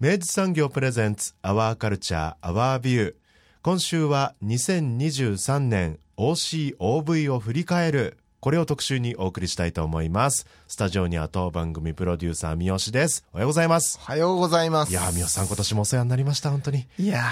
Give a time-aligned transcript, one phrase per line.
[0.00, 3.14] 明治産業プレゼンツアワーカルチャーアワービュー
[3.62, 8.16] 今週は2023年 OCOV を振り返る。
[8.40, 10.46] これを特集にお送りしたいと思います。
[10.68, 13.24] スタジオには当番組プロデューサー三好です。
[13.32, 13.98] おはようございます。
[14.00, 14.92] おはようございます。
[14.92, 16.86] いや三好さん今年もお世話になりました本当に。
[16.96, 17.24] いや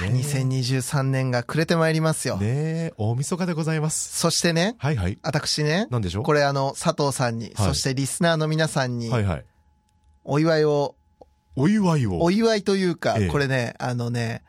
[0.00, 4.18] ー、2023年が暮れてまいりますよ、ねえ大晦日でございます。
[4.18, 5.18] そしてねはいはい。
[5.22, 6.22] 私ねなんでしょう？
[6.24, 7.66] これあの佐藤さんに、はい。
[7.68, 9.44] そしてリスナーの皆さんにはいはい。
[10.24, 10.96] お祝いを、
[11.60, 12.22] お祝いを。
[12.22, 13.28] お祝いというか、ええ。
[13.28, 14.42] これねあのね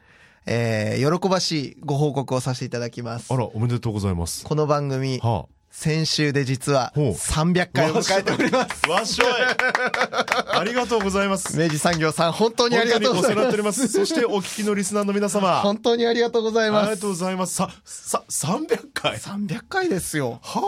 [0.45, 3.33] えー喜ばしいご報告をさせていただきます。
[3.33, 4.45] あらおめでとうございます。
[4.45, 7.11] この番組は先週で実はほう。
[7.11, 8.81] 300回を迎えております。
[8.87, 9.27] あわっしょい。
[10.51, 11.57] ありがとうございます。
[11.57, 13.87] 明治産業さん本当にありがとうござい本当にお世話になっておりまます。
[13.87, 15.61] すそしてお聞きのリスナーの皆様。
[15.63, 16.89] 本当にありがとうございあます。
[16.89, 17.55] りがとうございます。
[17.55, 20.39] ささ300回？300回ですよ。
[20.41, 20.61] は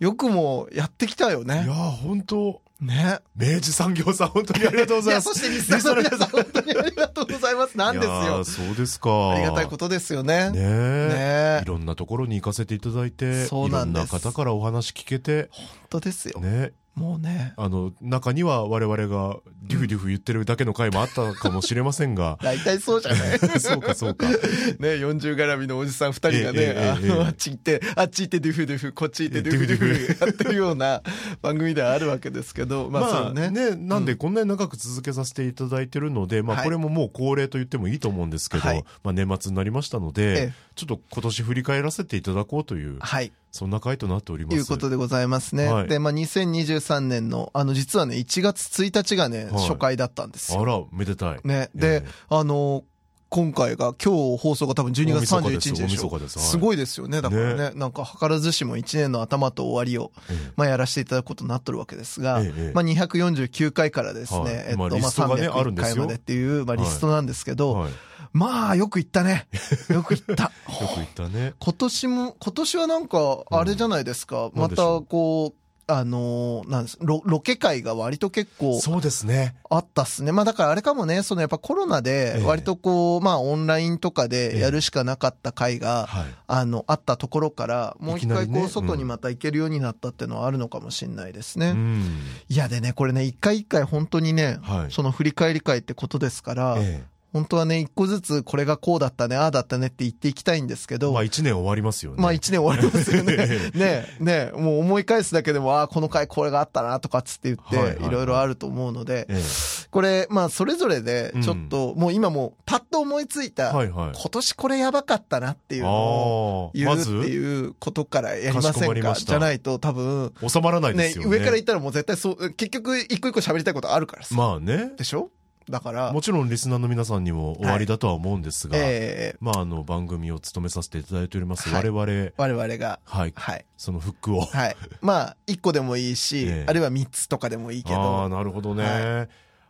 [0.00, 1.60] よくもやってきたよね。
[1.60, 7.76] あいや本当ね明治産業さん本当にありがとうございますそしてリスナーの皆さん、本当にありがとうございます。
[7.76, 8.44] なんですよー。
[8.44, 10.50] そうですかありがたいことですよね。
[10.50, 11.14] ねえね
[11.60, 16.40] えいろんなところに行かせていただいてそうなんですいろんな方からお話聞けて本当ですよ。
[16.40, 22.38] ねもうね、あの中には我々がデュフデュフ言ってるだけの回もあったかもしれませんが。
[22.42, 23.38] 大体そうじゃない。
[23.58, 24.28] そうかそうか。
[24.28, 24.36] ね、
[24.78, 30.24] 40絡みのおじさん二人がね、ええええあっち行って、あっち行ってデュフデュフ、こっち行ってデュフデュフ。
[30.24, 31.02] やってるような
[31.42, 33.50] 番組ではあるわけですけど、まあまあね。
[33.50, 36.64] ね、なんでこんなに長く続けさせていただいてるので、まあはい。
[36.64, 38.84] これももう恒例と言ってもいいと思うんですけど、はい。
[39.02, 43.32] まあ年末になりましたのえでえ、ちょっと今年振り返らせていただこうという、はい。
[43.52, 44.56] そんな回となっております。
[44.56, 45.68] いうことでございますね。
[45.68, 50.60] はいで、まあ2023年の、あの、実はね、1月1日がね、はい初回だったんですよ。
[50.60, 51.40] あら、めでたい。
[51.44, 51.70] ね。
[51.76, 52.84] えでえ、あの、
[53.34, 56.18] 今回が、今日放送が多分12月31日でしょ。
[56.28, 56.38] す。
[56.38, 57.20] すごいですよね。
[57.20, 57.72] だからね、ね。
[57.74, 60.52] なんか図らずしも1年の頭と終わりを、ええ。
[60.54, 64.52] まあやらせていただくことになっとるわけですが、ええまあ249回からですね、はい。
[64.52, 67.88] えっと、まあまあリストがねあるん301ですよ回までっていう、まあリストなんですけど、
[68.32, 69.48] まあよく言ったね。
[69.90, 70.52] よく言った。
[70.86, 71.54] く言ったね。
[71.58, 74.52] 今年も、今年はなんか、あれじゃないですか、うん。
[74.54, 79.54] またこう、あのーなんですロ、ロケ会が割と結構そうですね。
[79.70, 80.32] あったっすね。
[80.32, 86.24] まあだからあれかもね、そのやっぱコロナでええ割とこう、まあオンラインとかでやるしかなかった会が、はい。
[86.46, 91.70] あの、あったところから、もう一回こう、外にまた行けるようになったっていうのはあるのかもしれないですね。
[91.70, 92.18] うん。
[92.48, 100.98] いやでね、これね、一回一回本当にね、はいその振り返り会ってことですから、え本当はね、一個ずつこれがこうだったね、ああだったねって言っていきたいんですけえ。
[100.98, 102.22] ど、まあ一年終わりますよね。
[102.22, 103.70] まあ一年終わりますよねえ。
[103.76, 109.42] ねねもう思い返すだけでも、ああ、この回これがあったなとかっつって言って、はいろいろあると思うので、え
[109.90, 113.50] これ、まあそれぞれで、ちょっと、もう今もうパッと思いついえ。
[113.50, 114.12] た、はいはい。
[114.14, 119.08] 今年これやばかったなっていうのを言うっていうことからやりませんか？
[119.10, 121.30] まじゃないと多分、収まらないでねすよね。
[121.30, 124.34] 上から言ったらもう絶対そう、結局一個一個喋りたいことあるからさ。
[124.36, 124.92] まあね。
[124.96, 125.30] でしょ？
[125.68, 131.90] だから、もちろんリスナーの皆さんにも終わりだとは思うんですが、ええまああの番組を務めさせていただいております、はい。
[131.90, 133.64] 我々、我々が、はい、はい。
[133.76, 134.42] そのフックを。
[134.42, 134.76] はい。
[135.00, 136.64] まあ、一個でもいいし、ええ。
[136.66, 138.84] あるいは三つとかでもいいけああ、ど、なるほどね。
[138.84, 139.26] は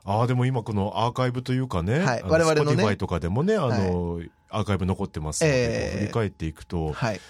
[0.06, 2.22] ああ、でも今このアーカイブというかね、はい。
[2.24, 2.84] 我々のね。
[2.84, 4.20] Spotify とかでもね、あの、
[4.50, 5.90] アーカイブ残ってますので、ええ。
[5.90, 7.20] こう振り返っていくと、はい。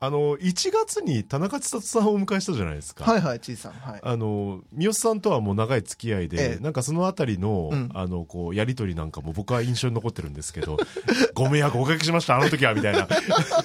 [0.00, 3.04] あの、1月に田中千里さんをお迎えしたじゃないですか。
[3.04, 3.72] はいはい、ちいさん。
[3.72, 4.00] はい。
[4.00, 10.76] あの、三好さんとはもう長い付き合いで、ええなんかそのあたりの、うんあの、こう、やりとりなんかも僕は印象に残ってるんですけど、
[11.34, 13.08] ご迷惑おかけしました、あの時は、みたいな。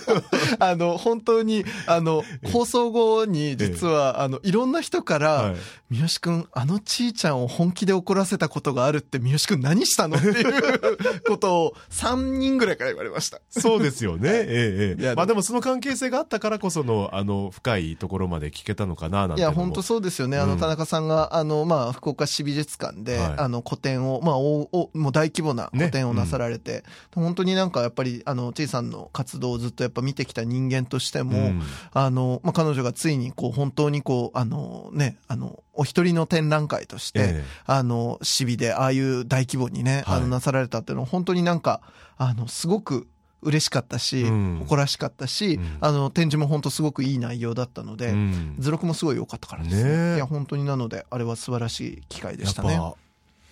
[0.60, 5.56] あの、本当に、あの、放送後に、実は、あの、いろんな人から、はい
[5.94, 13.40] 三好くん、あのちいちゃんを本気で怒らせたことがあるって、三好くん何したのっていうことを3人ぐらいから言われました。
[13.50, 14.30] そうですよね。
[14.30, 15.16] え えええ。
[15.16, 20.38] まあでもその関係性があったからこそのあの深いところまで聞けたのかななんていや、本当そうですよね。
[20.38, 20.60] あの、うん。
[20.60, 23.34] 田中さんが、あの、まあ、福岡市美術館で、はい。
[23.38, 26.84] あの、個展を、まあ、おおもう大規模な個展をなさられて、
[27.14, 31.62] 本当になんかやっぱり、あの、ちいさんの活動をずっとやっぱ見てきた人間としても、うん。
[31.94, 40.18] あの、まあ、彼女がついに、こう、本当にこう、あの、ね、あの、お一人の展覧会として、えあの、シビで、ああいう大規模にね、はい。
[40.18, 41.82] あの、なさられたっていうのは、本当になんか、
[42.18, 43.08] あの、すごく
[43.44, 49.84] 嬉しかったし、うん誇らしかったし、うんあの、展示も本当すごくいい内容だったので、うん図録もすごい良かったからですね。
[49.84, 52.76] ねえいや、本当になので、あれは素晴らしい機会でしたね。
[52.78, 52.96] ぱ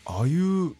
[0.05, 0.75] ああいう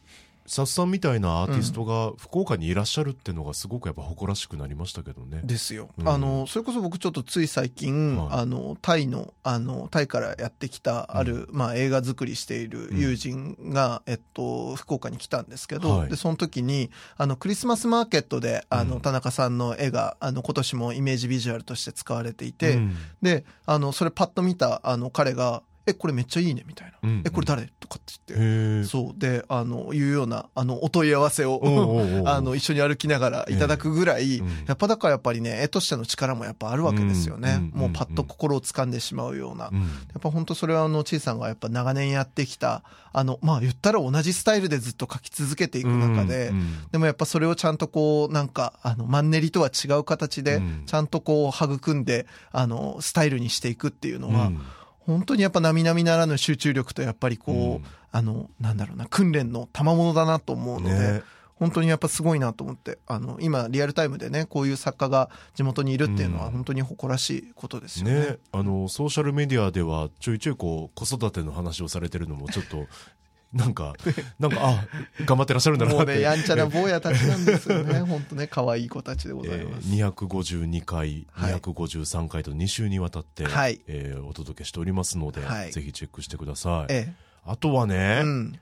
[0.46, 5.42] サスさんみたいなアーティストが福岡にいらっしゃるっていうのがすごくやっぱ誇らしくなりましたけどね。
[5.44, 6.10] ですよ、うん。
[6.10, 8.28] あのそれこそ僕ちょっとつい最近、はい。
[8.42, 16.10] あのタイのあのタイからやってきたある、まあ、映画作りしている友人が、えっと、福岡に来たんですけど、はい。
[16.10, 19.02] でその時にあのクリスマスマーケットであの、うん。
[19.02, 22.96] 田中さんの絵があの今年もイメージビジュアルとして使われていて、うん。
[23.22, 28.88] であのそれパッと見たあの彼が「えこれめっちゃいいね」みたいな「うんえこれ誰?」とかって言って。
[28.88, 29.20] そう。
[29.20, 31.62] であのいうようなあのお問い合わせを
[32.26, 34.38] あの一緒に歩きながらいただくぐらい、
[34.68, 39.82] やっぱだからやっぱりね絵としての力もやっぱあるわけですよね、うんもうパッと心を掴んでしまうような、やうん。
[39.82, 39.88] っ
[40.22, 42.84] ぱ本当それはあのちいさんがやっぱ長年やってきた
[43.14, 46.78] あのまあ言ったら同じスタイルでずっと描き続けていく中で、うんうん。
[46.92, 50.84] でもやっぱそれをちゃんとこうなんかあのマンネリとは違う形でうん。
[50.86, 54.62] ちゃんとこう育んであのスタイルにしていくっていうのは、うん
[55.06, 57.84] 本当にやっぱ並々ならぬ集中力とやっぱりこう、うん。
[58.14, 61.24] あのなんだろうな訓練の賜物だなと思うので、ね。
[61.56, 66.52] 本当にやっぱすごいなと思ってあの今リアルタイムでねこういう作家が地元にいるっていうのはうん。
[66.54, 68.16] 本当に誇らしいことですよね。
[68.16, 72.88] ね、あのソーシャルメディアではちょいちょいこう子育ての話をされてるのもちょっと
[73.54, 73.94] なんか
[74.40, 74.86] なんかあ
[75.26, 76.06] 頑張ってらっしゃるんだなって。
[76.06, 78.00] もうねやんちゃな坊やたちなんですよね。
[78.08, 79.88] 本当ね可愛い子たちでございます。
[79.90, 81.54] えー252回、はい。
[81.56, 83.82] 253回と2週にわたって、はい。
[83.88, 85.72] えーお届けしておりますので、はい。
[85.72, 86.94] ぜひチェックしてください。
[86.94, 87.14] え
[87.44, 88.60] あとはえね、うん、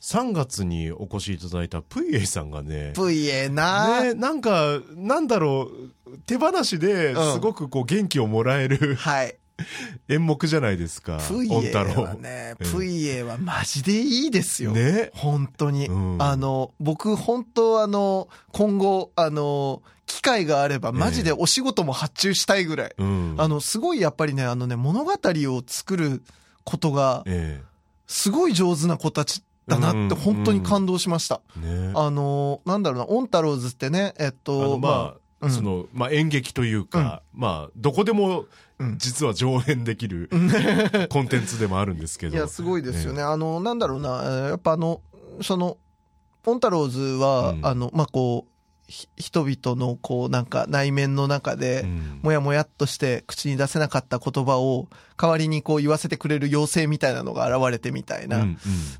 [0.00, 5.70] 3月にお越しいただいたプイエイさんがね、ぷいえな、ね、なんか、なんだろ
[6.06, 7.32] う、手放しでうん。
[7.34, 9.36] すごくこう元気をもらえるはい
[10.08, 11.18] 演目じゃないですか。
[11.28, 14.72] プイエはね、ええプイエはマジでいいですよ。
[14.72, 15.10] ね。
[15.14, 15.86] 本当に。
[15.86, 22.94] うんあの、僕、本当あの、今後、あの、機会があれば、マジでお仕事も発注したいぐらい。
[22.98, 23.34] うん。
[23.38, 26.22] あの、すごいやっぱりね、あのね、物語を作る
[26.64, 27.62] ことが、え
[28.06, 31.40] すごい上手な子たちだなうんって、本当に感動しました。
[31.62, 31.92] えね。
[31.94, 38.46] あの、なんだろうな、オンタローズってね、えっあと、のまあ、うんその、まあ演劇というか、まあ、どこでも
[38.80, 38.98] うん。
[38.98, 40.30] 実は上演できる
[41.10, 42.34] コンテンツでもあるんですけど。
[42.36, 43.22] いや、すごいですよね。
[43.22, 45.02] あの、なんだろうな、えーやっぱあの、
[45.42, 45.76] その、
[46.46, 47.66] オンタローズは、うん。
[47.66, 48.59] あの、まあ、こう、ひ
[49.16, 52.20] 人々の、こう、なんか内面の中で、うん。
[52.22, 58.38] もやもやっとして口に出せなかった言葉を代わりにこう言わせてくれる妖精みたいなのが現れてみたいな。
[58.38, 58.56] うんうん。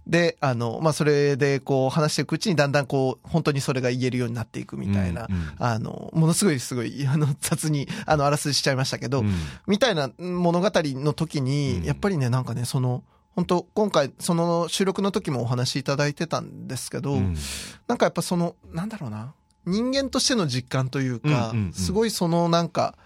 [0.07, 5.27] で、あの、まあ、それでこう話していくうちにだんだんこう、本当にそれが言えるようになっていくみたいな。
[5.29, 5.51] うんうん。
[5.59, 9.35] あの、ものすごいすごい、 あの、雑に、あの、あらすじしちゃいましたけど、うん。
[9.67, 11.85] みたいな物語の時に、うん。
[11.85, 13.03] やっぱりね、なんかね、その、
[13.35, 17.37] 本当今回、その収録の時もお話しいただいてたんですけど、うん。
[17.89, 19.33] なんかやっぱその、なんだろうな、
[19.67, 22.97] 人間としての実感というか、すごいそのなんか、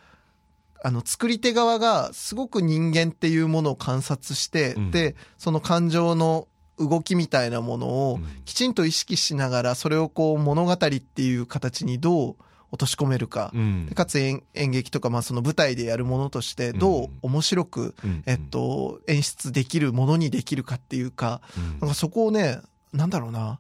[0.85, 4.91] あの、作り手側がすごく人間っていうものを観察して、うん。
[4.91, 6.47] で、その感情の
[6.79, 8.27] 動きみたいなものをうん。
[8.45, 12.37] きちんと意識しながら、それをこう物語っていう形にどう
[12.71, 13.51] 落とし込めるか。
[13.55, 13.87] うん。
[13.87, 18.23] でかつ演演劇とか、まあその舞台でやるものとして、どう面白く、うん。
[18.27, 21.71] えっと、演出できるものにできるかっていうか、うん。
[21.81, 22.61] なんかそこをね、
[22.93, 23.59] なんだろうな、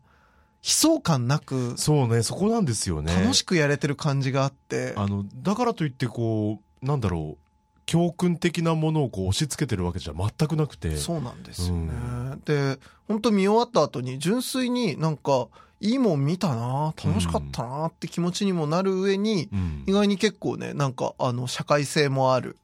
[0.65, 3.15] 悲壮感なく、そうね、そこなんですよね。
[3.15, 10.97] 楽しくやれてる感じがあって、あの、だからといってこう、なんだろう、教訓的なものをこう押し付けてるわけじゃ全くなくて。
[10.97, 11.93] そうなんですよね。
[12.35, 12.79] うで、
[13.09, 15.49] 本当見終わった後に純粋になんか、
[15.81, 22.57] いいもん見たな楽しかったなって気持ちにもなる上に、うん意外に結構ね、なんかあの、社会性もある。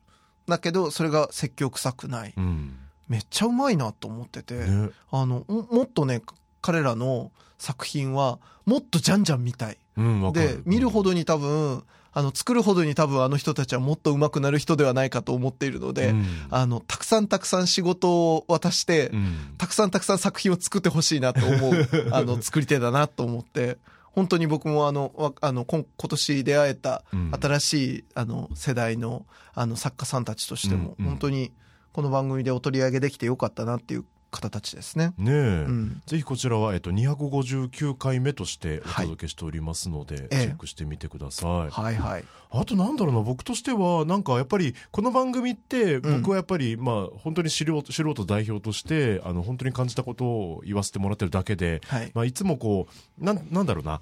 [0.49, 2.33] だけど、それが説教臭くない。
[2.35, 2.77] うん
[3.09, 6.23] めっちゃうまいなと思ってて、ねあの、ももっとね、
[6.63, 9.79] 彼らの作品は、もっとじゃんじゃん見たい。
[9.97, 10.63] うん、でる。
[10.65, 23.79] 見るほどに多分あの作るほどに多分あの人たちはもっと上手くなる人ではないかと思っているので、うんあのたくさんたくさん仕事を渡して、うんたくさんたくさん作品を作ってほしいなと思う あの作り手だなと思って
[24.13, 31.53] 本当に僕もあのわあの今今年出会えたうん新しいあの世代のあの作家さんたちとしても本当に
[31.93, 35.13] この番組でお取り上げできてよかったなっていう方たちですね。
[35.19, 35.35] ねえ、
[35.67, 41.71] うんぜひこちらは、えっと、259回目としてお届けしておりますので、ええチェックしてみてください。
[41.71, 42.25] はいはい。
[42.51, 52.11] あとなんだろうな、僕としては、なんかやっぱり、この番組って、うん僕はやっぱり、まあ、本当に素人素人代表として、あの、本当に感じたことを言わせてもらってるだけで、はい。
[52.15, 52.89] まあ、いつもこ
[53.21, 54.01] う、なん、なんだろうな、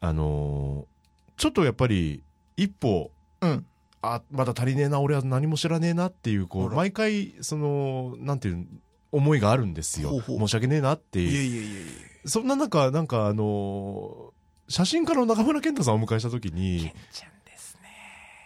[0.00, 0.98] あのー
[1.38, 2.20] ちょっとやっぱり、
[2.56, 3.64] 一歩、うん。
[4.02, 8.66] あ、まだ足りねえな、俺は何も知らねえなっていう、こう、毎回、その、なんていう、
[9.12, 10.10] 思いがあるんですよ。
[10.10, 11.30] ほうほう申し訳ねえなっていう。
[11.30, 11.86] いえいえいえい
[12.24, 12.28] え。
[12.28, 14.38] そんな中、なんかあのー
[14.70, 16.94] 写真家の中村健太さんをお迎えしたときに、ね。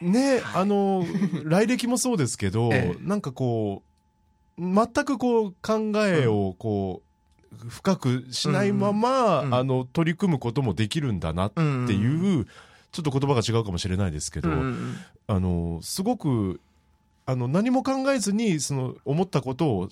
[0.00, 3.82] ね、あのー来歴もそうですけど、 ええなんかこ
[4.56, 12.46] う、全くこう考えをこう、深くしないまま、うんうんあの、取り組むこともできるんだなってうんいう、
[12.92, 16.60] ちょっと言葉が違うかもしれないですけど、うんうんあの、すごく、
[17.26, 19.88] あの、何も考えずに、その、思ったことを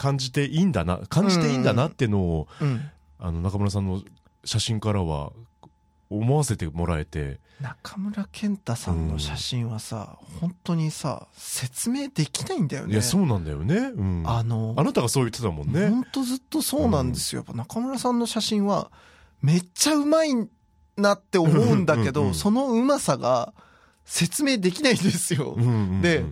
[0.00, 2.90] 感じていいんだな、感じていいんだなってのを、うん。
[3.18, 4.02] あの、中村さんの
[4.46, 5.30] 写真からは、
[6.08, 12.94] 思わせてもらえて、中村健太さんの写真はさ、本当にさ、説明できないんだよね。
[12.94, 13.76] いや、そうなんだよね。
[13.76, 14.22] うん。
[14.26, 15.90] ああの、なたがそう言ってたもんね。
[15.90, 17.40] 本当ずっとそうなんですよ。
[17.46, 18.90] やっぱ中村さんの写真は、
[19.42, 20.30] めっちゃうまい
[20.96, 23.52] なって思うんだけど、うんうんうんそのうまさが
[24.06, 25.50] 説明できないんですよ。
[25.50, 26.24] うんうんうんで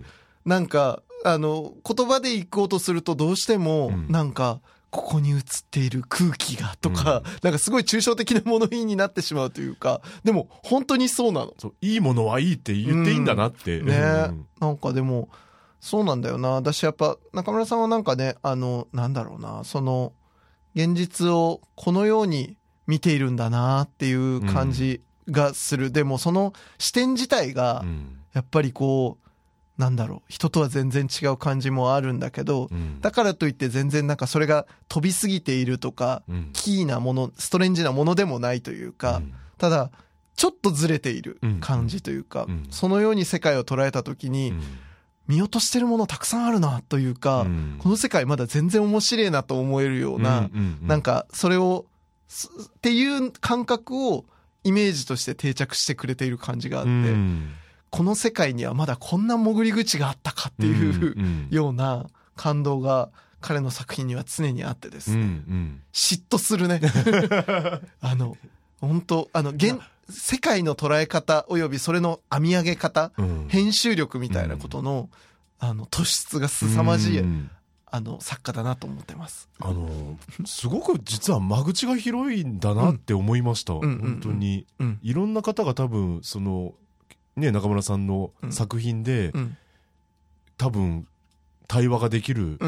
[0.45, 4.61] なんか、あの、言葉で行こうとするとどうしても、うんなんか、
[4.91, 11.53] ここに映っている空気がとか、なんかすごい抽象的な物言いになってしまうというか、でも本当にそうなの。
[11.59, 13.81] そういいものはいいって言っていいんだなって。
[13.81, 13.95] ね
[14.29, 15.29] うんなんかでも、
[15.79, 16.49] そうなんだよな。
[16.49, 20.13] 私やっぱ、中村さんはなんかね、あの、なんだろうな、その、
[20.75, 22.57] 現実をこのように
[22.87, 25.91] 見ているんだなっていう感じがする。
[25.91, 29.28] でもその視点自体がう、んやっぱりこう、
[29.79, 32.99] なんだろう、人とは全然違う感じもあるんだけど、うん。
[32.99, 36.49] だからといって全然なんかそれが飛びすぎているとか、うん。
[36.51, 39.33] キーなもの、ストレンジなものでもないというか、うん。
[39.57, 39.89] ただ、
[40.35, 42.67] ちょっとずれている感じというか、うん。
[42.69, 44.61] そのように世界を捉えた時に、うん。
[45.27, 47.75] 見落としてるものたくさんあるなというか、うん。
[47.79, 50.49] この世界まだ全然面白いなと思えるような、
[50.81, 51.85] なんかそれを、
[52.27, 54.25] すっていう感覚を
[54.65, 57.53] イメージとして定着してくれている感じがあって、うん
[57.89, 61.47] この世界にはまだこんな潜り口があったかっていう、うんうん。
[61.49, 63.09] ような感動が
[63.41, 65.81] 彼の作品には常にあってですね、うんうん。
[65.93, 66.81] 嫉妬するね。
[68.01, 68.37] あの、
[68.79, 69.79] 本当あの、現、
[70.09, 73.47] 世界の捉え方及びそれの編み上げ方、うん。
[73.49, 75.09] 編集力みたいなことの、
[75.59, 77.51] あの、突出が凄まじい、うん。
[77.91, 79.49] あの、作家だなと思ってます。
[79.59, 83.99] あのすごく実は間口が広いんだなって思いました、んうんうん。
[83.99, 84.67] 本当に。
[84.79, 84.99] うん。
[85.01, 86.75] いろんな方が多分その
[87.39, 89.57] ね中村さんの作品で、うん。
[90.57, 91.07] 多分
[91.67, 92.59] 対話ができる。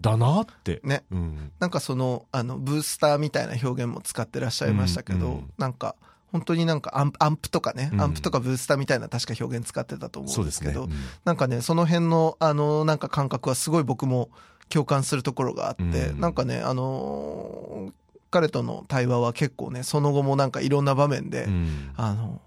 [0.00, 1.04] だなって、ね。
[1.10, 1.52] うん。
[1.58, 5.32] なんかその、あの、ブースターみたいな表現も使ってらっしゃいましたけど、うん。
[5.32, 5.96] うんなんか、
[6.32, 8.00] 本当になんかアンプアンプとかね、うん。
[8.00, 10.90] アンプとかブースターみたいな確か表現使ってたと思そううんですけど、うん。
[11.24, 14.30] なんかね、その辺の、あの、なんか感覚はすごい僕も
[14.68, 16.20] 共感するところがあって、うん。
[16.20, 17.92] なんかね、あのー
[18.28, 21.92] 彼との対話は結構ね、その後もなんかいろんな場面で、うん。
[21.96, 22.42] あの、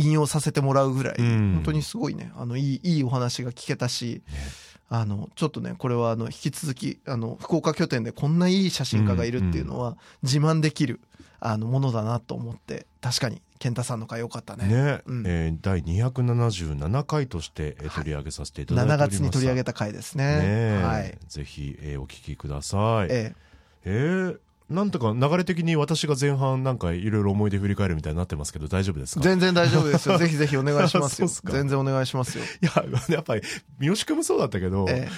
[0.00, 1.52] 引用させてもらうぐらい、うん。
[1.54, 4.22] 本当にすごいね、あの、いい、いいお話が聞けたし、
[4.88, 11.00] あの、ちょっとね、これはあの、引き続き、あの、福岡拠点でこんないい写真家がいるっていうのは、自慢できる、
[11.38, 14.66] あの、ものだなと思って、確かに、健太さんの回良かったね。
[14.66, 15.22] ね、うん。
[15.26, 19.10] えー第277回として、えー取り上げさせていただいてお7ります。
[19.18, 20.24] 月に取り上げた回ですね。
[20.24, 20.82] ねえ。
[20.82, 21.18] はい。
[21.28, 23.08] ぜひ、えーお聞きください。
[23.10, 23.34] え。
[23.84, 24.38] えー
[24.70, 29.28] なんとか流れ的に私が前半なんかいろいろ思い出振り返るみたいになってますけど大丈夫ですえ、か？
[29.28, 30.16] 全然大丈夫ですよ。
[30.16, 31.26] ぜひぜひお願いしますよ。
[31.28, 32.44] すか全然お願いしますよ。
[32.44, 33.42] いや、やっぱり、
[33.80, 35.08] 三好君もそうだったけど、え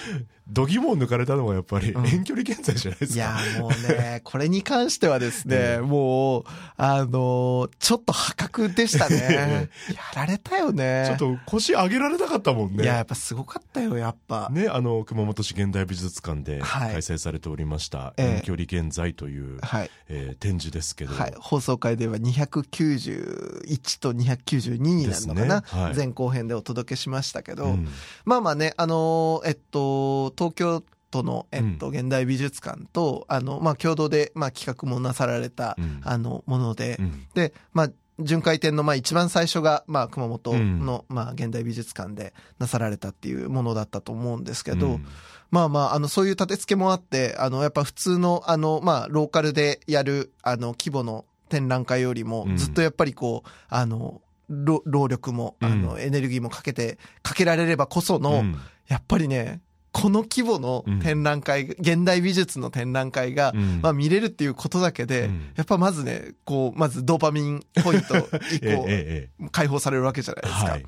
[0.47, 3.17] 度肝を抜かれたのがやっぱりうん遠距離現在じゃないでえ、すか。
[3.17, 6.43] いや、もうね、これに関してはですね、ええもう、
[6.77, 9.69] あのーちょっと破格でしたね。
[9.93, 11.05] やられたよね。
[11.07, 12.83] ちょっと腰上げられなかったもんね。
[12.83, 14.49] いや、やっぱすごかったよ、やっぱ。
[14.51, 19.91] ね、あの、熊本市現代美術館ではい開催されておりました、ええ遠距離現在という、はい。
[20.09, 21.33] えー展示ですけど、はい。
[21.37, 27.87] 放送回では291と292になるのかな、ねはい前後編でお届けしましたけど、うん
[28.25, 36.01] まあまあね、あのーえっと、東京都の、えっと、現代美術館と、あの、まあ、共同で、まあ、企画もなさられた、うん。
[36.03, 37.27] あの、もので、うん。
[37.33, 45.05] で、まあ、巡回展の、まあ、一番最初が、まあ、熊本の、まあ、現代美術館でなさられたっていうものだったと思うんですけど、うん。
[45.51, 52.57] まあまあ、あの、そういう立て付けもあって、あの、やっぱ普通の、あの、まあ、ローカルでやる、あの、規模の展覧会よりもう、ん。
[52.57, 56.01] ずっとやっぱりこう、あの、労労力も、あの、うん。
[56.01, 58.55] エネルギーもかけて、かけられればこその、うん。
[58.87, 59.61] やっぱりね、
[59.93, 63.79] この規模の展覧会、現代美術の展覧会が、うん。
[63.81, 65.51] まあ見れるっていうことだけで、うん。
[65.55, 68.17] やっぱまずね、こう、まずドーパミンポイント
[68.51, 69.47] 一 ええ個ええ。
[69.51, 70.71] 解放されるわけじゃないですか。
[70.71, 70.85] はい。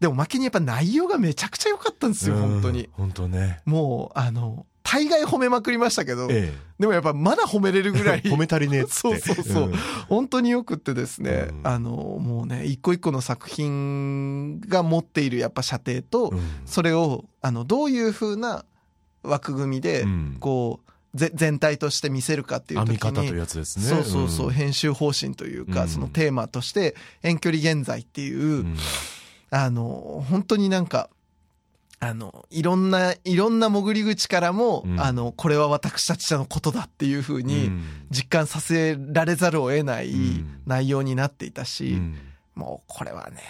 [0.00, 2.84] でも負けにやっぱ内容がめちゃくちゃ良かったんですよ、本当に。
[2.84, 3.60] うん本当ね。
[3.66, 8.22] もう、あの、大概褒めまくりましたけど、えでもやっぱまだ褒めれるぐらい。
[8.24, 8.90] え 褒め足りねえって。
[8.90, 9.64] そうそうそう。
[9.66, 9.72] うん。
[10.08, 11.60] 本当によくってですね、うん。
[11.62, 16.40] あの、もうね、一個一個の作品が持っているやっぱ射程と、うん。
[16.66, 18.64] それを、あの、どういう風な
[19.22, 20.36] 枠組みで、うん。
[20.40, 22.98] こう、ぜ全体として見せるかっていう時に。
[22.98, 23.84] 編み方というやつですね。
[23.84, 24.50] そうそうそう、ん。
[24.52, 25.88] 編集方針というか、うん。
[25.88, 28.76] そのテーマとして、遠距離現在っていう、うん。
[29.50, 31.10] あの、本当になんか、
[32.02, 35.00] あの、いろんな、いろんな潜り口からも、うん。
[35.00, 37.82] あの、これは私たちのことだっていうふうにうん。
[38.10, 40.62] 実感させられざるを得ないうん。
[40.66, 42.18] 内容になっていたし、うん。
[42.54, 43.42] もうこれはね、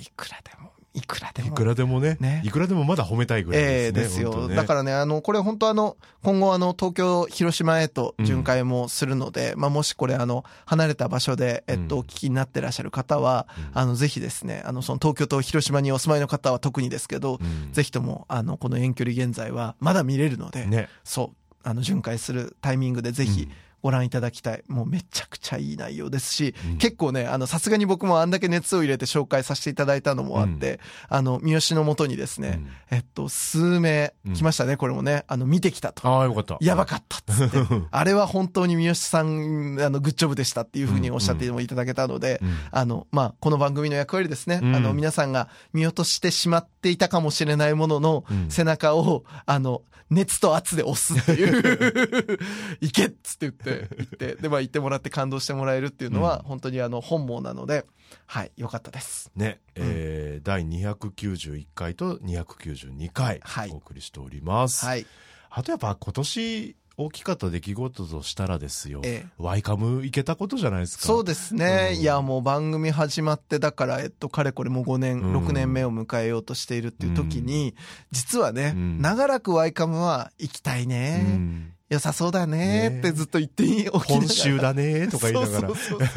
[0.00, 0.57] いくらでも、
[0.98, 1.48] いくらでも。
[1.48, 2.16] いくらでもね。
[2.20, 2.42] ね。
[2.44, 4.04] いくらでもまだ褒めたいぐらいええでね。
[4.04, 4.48] ですすよ。
[4.48, 4.54] ね。
[4.54, 12.00] だからね、あの、これ本当あの、今後あの、東京、広島へと巡回もするので、まあ、もしこれあの、離れた場所で、えっと、うん。
[12.00, 13.80] お聞きになってらっしゃる方は、うん。
[13.80, 17.72] あの、ぜひですね、あの、その東京と広島にお住まいの方は特にですけど、うん。
[17.72, 20.88] ぜひとも、あの、この遠距離現在は、まだ見れるので、ね。
[21.04, 23.52] そう、あの、巡回するタイミングでぜひうん
[23.82, 24.62] ご覧いただきたい。
[24.68, 26.78] もうめちゃくちゃいい内容ですし、うん。
[26.78, 32.96] 結構ね、あの、さすがに僕もあんだけ熱を入れて紹介させていただいたのもあって、あの、三好のもとにですね、うん。
[32.96, 36.06] えっと、数名来ましたね、これもね、あの、見てきたと。
[36.08, 36.58] ああよかった。
[36.60, 37.58] やばかったっつって。
[37.90, 42.56] あれは本当に三好さん、あの、グッジョブでしたっていうふうにおっしゃってもいただけたので、うん。
[42.70, 44.60] あの、まあ、この番組の役割ですね。
[44.62, 44.74] うん。
[44.74, 48.50] あの、皆さんが見落としてしまっていたかもしれないものの、うん。
[48.50, 52.38] 背中を、あの、熱と圧で押すっていう、
[52.80, 56.42] 行けっつって言って、言って、で、まあ、言ってもらって感動してもらえるっていうのは、うん。
[56.44, 57.86] 本当にあの、本望なので、
[58.26, 59.30] はい、よかったです。
[59.36, 63.70] ね、えー第291回と292回はい。
[63.70, 65.06] お送りしております、はい。
[65.50, 69.28] あとやっぱ今年大きかった出来事としたらですよ、ええ。
[69.38, 71.04] ワイカム行けたことじゃないですか。
[71.04, 71.90] そうですね。
[71.92, 72.00] うん。
[72.00, 75.46] いや、もう番組始まって、だから、えっと、かれこれもう5年、うん。
[75.46, 77.76] 6年目を迎えようとしているっていう時に、
[78.10, 79.00] 実はね、うん。
[79.00, 84.00] 長らくワイカムは行きたいね、うん良さそうだねねってずっと言っておきながら。
[84.20, 85.70] 本州だねとか言いながら。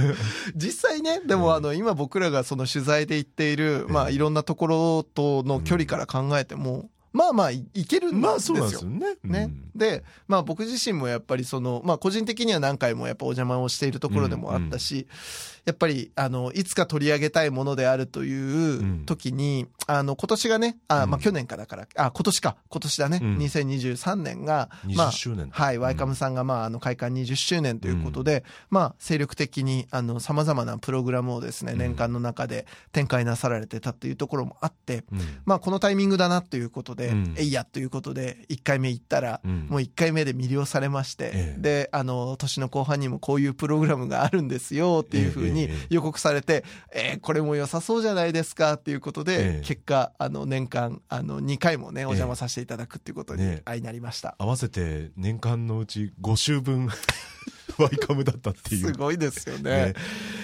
[0.55, 8.29] 実際ね、でもあの、今僕らがその取材で行っている、まあいろんなところとの距離から考えても、まあまあいいけるんですよ。
[8.29, 9.15] まあそうなんですよね。
[9.23, 9.51] ね。
[9.75, 15.07] で、まあ僕自身もやっぱりその、まあ個人的には何回もやっぱお邪魔をしているところでもあったし、
[15.65, 23.37] やっぱり、あの、いつか取り上げたいものであるという時に、あの、今年がね、あ、まあ去年かだから、あ、今年か、今年だね、うん。
[23.37, 31.79] 2023年が、うんまあ20周年はい、ワイカムさんが、まあ、あの、開館20周年ということで、まあ、精力的に、あの、様々なプログラムをですね、うん。
[31.79, 35.19] 年間の中で展開なさられてたっていうところもあって、うん。
[35.45, 37.35] まあ、このタイミングだなということで、うん。
[37.37, 39.67] えいやということで、1回目行ったら、うん。
[39.69, 41.61] もう1回目で魅了されまして、ええ。
[41.61, 45.69] で、あの、年の後半にもこういうプログラムがあるんですよっていうふうにえええ。
[45.71, 49.61] え予告されて、えーこれも良さそうじゃないですかっていうことで、ええ。
[49.63, 54.35] 結果、あの、年間、あの、2回もね、お邪魔させていただくっていうことにね相なりました。
[54.39, 56.89] 合わせて年間のうち5週分
[57.77, 58.87] ワイカムだったっていう。
[58.87, 59.71] すごいですよね。
[59.87, 59.93] ね。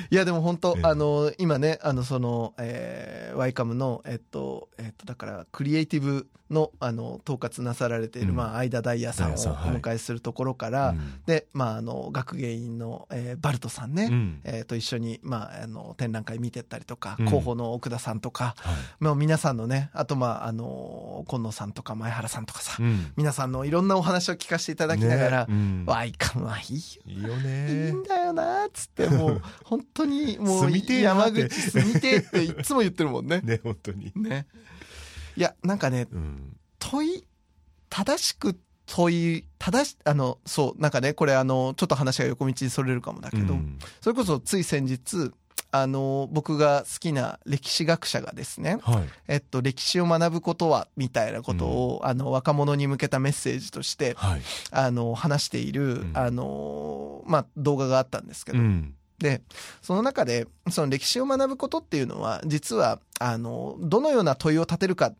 [0.09, 0.83] いや、でも本当、ええ。
[0.83, 8.35] あの、今ね、あの、その、えーワイカムの、えっと、えっと、だから、クリエイティブの、あの、統括なさられている、うん。
[8.35, 11.21] まあ、相田ダイヤさんをお迎えするところから、うん。
[11.25, 14.41] で、まあ、あの、学芸員の、えーバルトさんね、うん。
[14.43, 17.25] えーと一緒に、まあ、あの、展覧会見てったりとか、うん。
[17.27, 18.75] 広報の奥田さんとか、はい。
[18.99, 23.11] まあ、皆さんのね、あと、まあ、あの、今野さんとか前原さんとかさ、うん。
[23.15, 25.83] 皆さんのいろんなお話を聞かせていただきながら、ねうん。
[25.85, 33.41] ワイカムはいいよいいよいいねんだよなっつって、もう、本当に、もう、山口住みてえっていつも言ってるもんね。
[33.43, 34.11] ね本当に。
[34.15, 34.47] ね。
[35.37, 36.57] いや、なんかね、うん。
[36.79, 37.23] 問い、
[37.89, 43.77] 正しく問い、正し、あの、そう、なんかね、これあの、ちょっと話が横道にそれるかもだけど、うん。
[44.01, 45.31] それこそつい先日、
[45.69, 49.03] あの、僕が好きな歴史学者がですね、はい。
[49.27, 54.41] えっと、歴史を学ぶことは、みたいなことを、あの、若者に向けたメッセージとして、はい。
[54.71, 56.11] あの、話している、うん。
[56.15, 58.95] あの、まあ、動画があったんですけど、うん。
[59.19, 59.41] で、
[59.81, 65.13] その中で、その歴史を学ぶことっていうのは、実は、あの、どのような問いを立てるか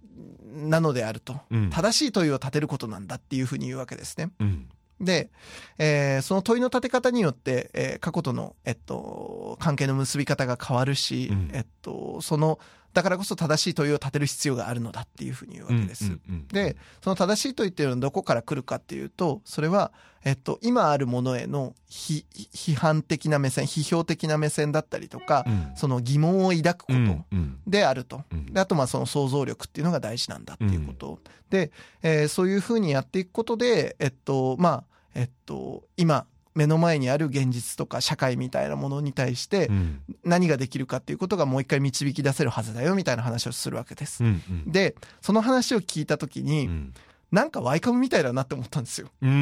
[0.57, 1.39] なのであると。
[1.51, 4.31] うん正しい問いを立てることなんだっていうふうに言うわけですね。
[4.39, 5.29] うんで、
[5.77, 12.59] えーその問いの立て方によって、えー過去との、えっと、関係の結び方が変わるし、うんえっと、その、
[12.93, 16.05] だからこそ正しい問いを立てる必要があるのだっていうふうに言うわけです。
[16.05, 19.91] うんうんうんで、その正しい問いっていうのはどこから来るかっていうと、それは、
[20.23, 25.71] えっと、今あるものへの批批判的な目線、批評的な目線だったりとか、うん。
[25.75, 27.59] その疑問を抱くこうんとうん。
[27.67, 28.23] であると。
[28.31, 28.45] うん。
[28.53, 31.19] であとまあその想像力っていうのが大事なんだっていうこと、
[31.49, 31.71] で、
[32.01, 36.25] えーそういうふうにやっていくことでえっとまあえっと今
[36.57, 40.01] 目の前にある現実とか社会みたいなものに対してうん。
[40.23, 44.23] 何ができるかっていうことがもう一回導き出せるはずだよみたいな話をするわけです。
[44.23, 44.71] うんうん。
[44.71, 46.93] でその話を聞いた時に、うん。
[47.31, 49.09] なんかワイカムみたいだなって思ったんですよ。
[49.21, 49.39] うんううん。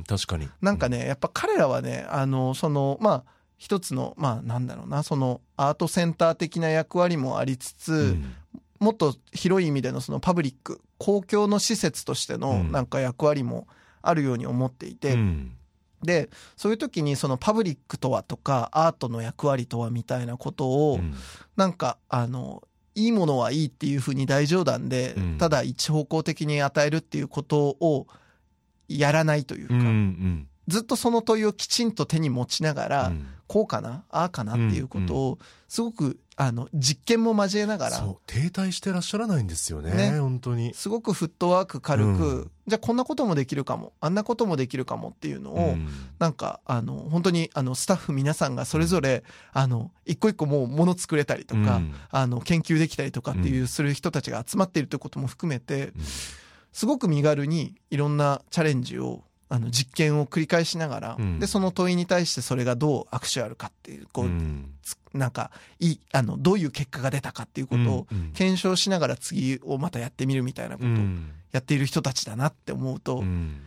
[0.00, 0.48] ん確かに。
[0.60, 3.24] なんかねやっぱ彼らはねあのそのまあ
[3.58, 8.34] 一つのまあなんだろうなそのアートセンター的な役割もありつつ、うん。
[8.80, 12.72] もっと広い意味でのそのパブリック公共の施設としてのうん。
[12.72, 13.68] なんか役割も
[14.02, 15.52] あるように思っていて、うん
[16.02, 21.14] でそういう時にそのパブリックとはとかアートの役割とはみたいなことを、うん。
[21.56, 22.62] なんかあの
[22.94, 25.38] いいものはいいっていうふうに大冗談で、うん。
[25.38, 28.06] ただ一方向的に与えるっていうことを
[28.88, 33.26] やらないというか、うんうんずっとその問いをきちんと手に持ちながら、うん。
[33.46, 40.18] こうかなああかなっていうことをすごくあの実験も交えながら停滞してらっしゃらないんですよねね。
[40.18, 40.74] 本当に。
[40.74, 42.50] すごくフットワーク軽く、うん。
[42.66, 45.88] じゃあこんなこともできるかもあんなこともできるかもっていうのを、うん。
[46.18, 51.94] なんかあの本当にあのスタッフ皆さんがそれぞれあの一個一個もうもの作れたりとか、うん。
[52.10, 55.92] あの研究できたりとかっていううする人たちが集まっているということも含めて
[56.72, 61.38] すごく身軽にいろんなチャレンジをあの実験を繰り返しながら、うん。
[61.38, 64.70] でその問いに対してそれがどうアクシュアルかっていうこう、うん。
[64.82, 71.30] つなんかいいあのどういう結果が出たかっていうことをうん検証しながら次をまたやってみるみたいなことをうん。
[71.52, 73.62] やっている人たちだなって思うと、うん。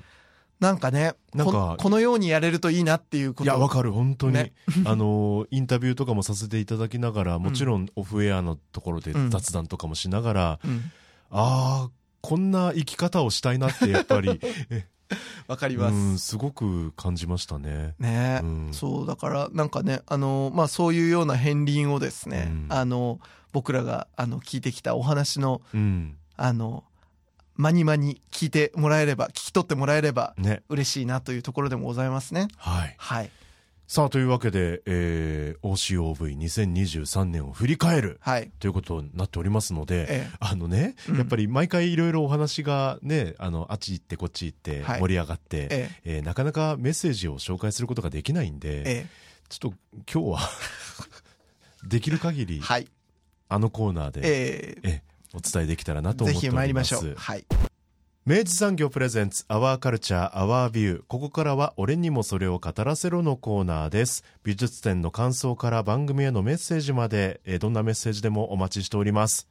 [0.59, 3.93] なんかねなんかここのようにやれるといいなっていうこといやわかる。
[3.93, 4.51] 本当に、ね。
[4.85, 9.29] あのインタビューとかもさせていただきながらもちろんオフエアのところでうん。
[9.29, 10.91] 雑談とかもしながら、うん。
[11.31, 11.89] ああ
[12.21, 14.41] こんな生き方をしたいなってやっぱり
[15.47, 15.93] わかります。
[15.93, 17.95] うんすごく感じましたね。
[17.99, 18.69] ね、うん。
[18.73, 22.65] そうだからなんかねあのまあそういうような片鱗をですね、うん。
[22.69, 23.19] あの
[23.51, 26.15] 僕らがあの聞いてきたお話のうん。
[26.37, 26.83] あの
[27.55, 30.63] まにまに聞いてもらえれば聞き取ってもらえればね。
[30.69, 32.47] 嬉しいなというところでもございますね。
[32.57, 32.95] はい。
[32.97, 33.31] はい
[33.89, 38.51] さあというわけで、えー、OCOV2023 年を振り返るはい。
[38.59, 49.07] ということになっておりますので、えあのね、うんやっぱり毎回いろいろお話がね、あの、あっち行ってこっち行ってはい盛り上がって、ええーなかなかメッセージを紹介することができないんで、え
[49.49, 49.77] ちょっと
[50.13, 50.49] 今日は
[51.83, 52.87] できる限り、はい。
[53.47, 55.01] あのコーナーで、ええ
[55.33, 56.93] お伝えできたらなとぜひ思っております。
[56.93, 57.15] 参りましょう。
[57.17, 57.68] はい。
[58.29, 64.23] 明治産業プレゼンツアワーカルチャーアワービューここからは俺にもそれを語らせろのコーナーです。
[64.43, 69.47] 美術展の感想から番組へのメッセージまでえーどんなメッセージでもお待ちしております。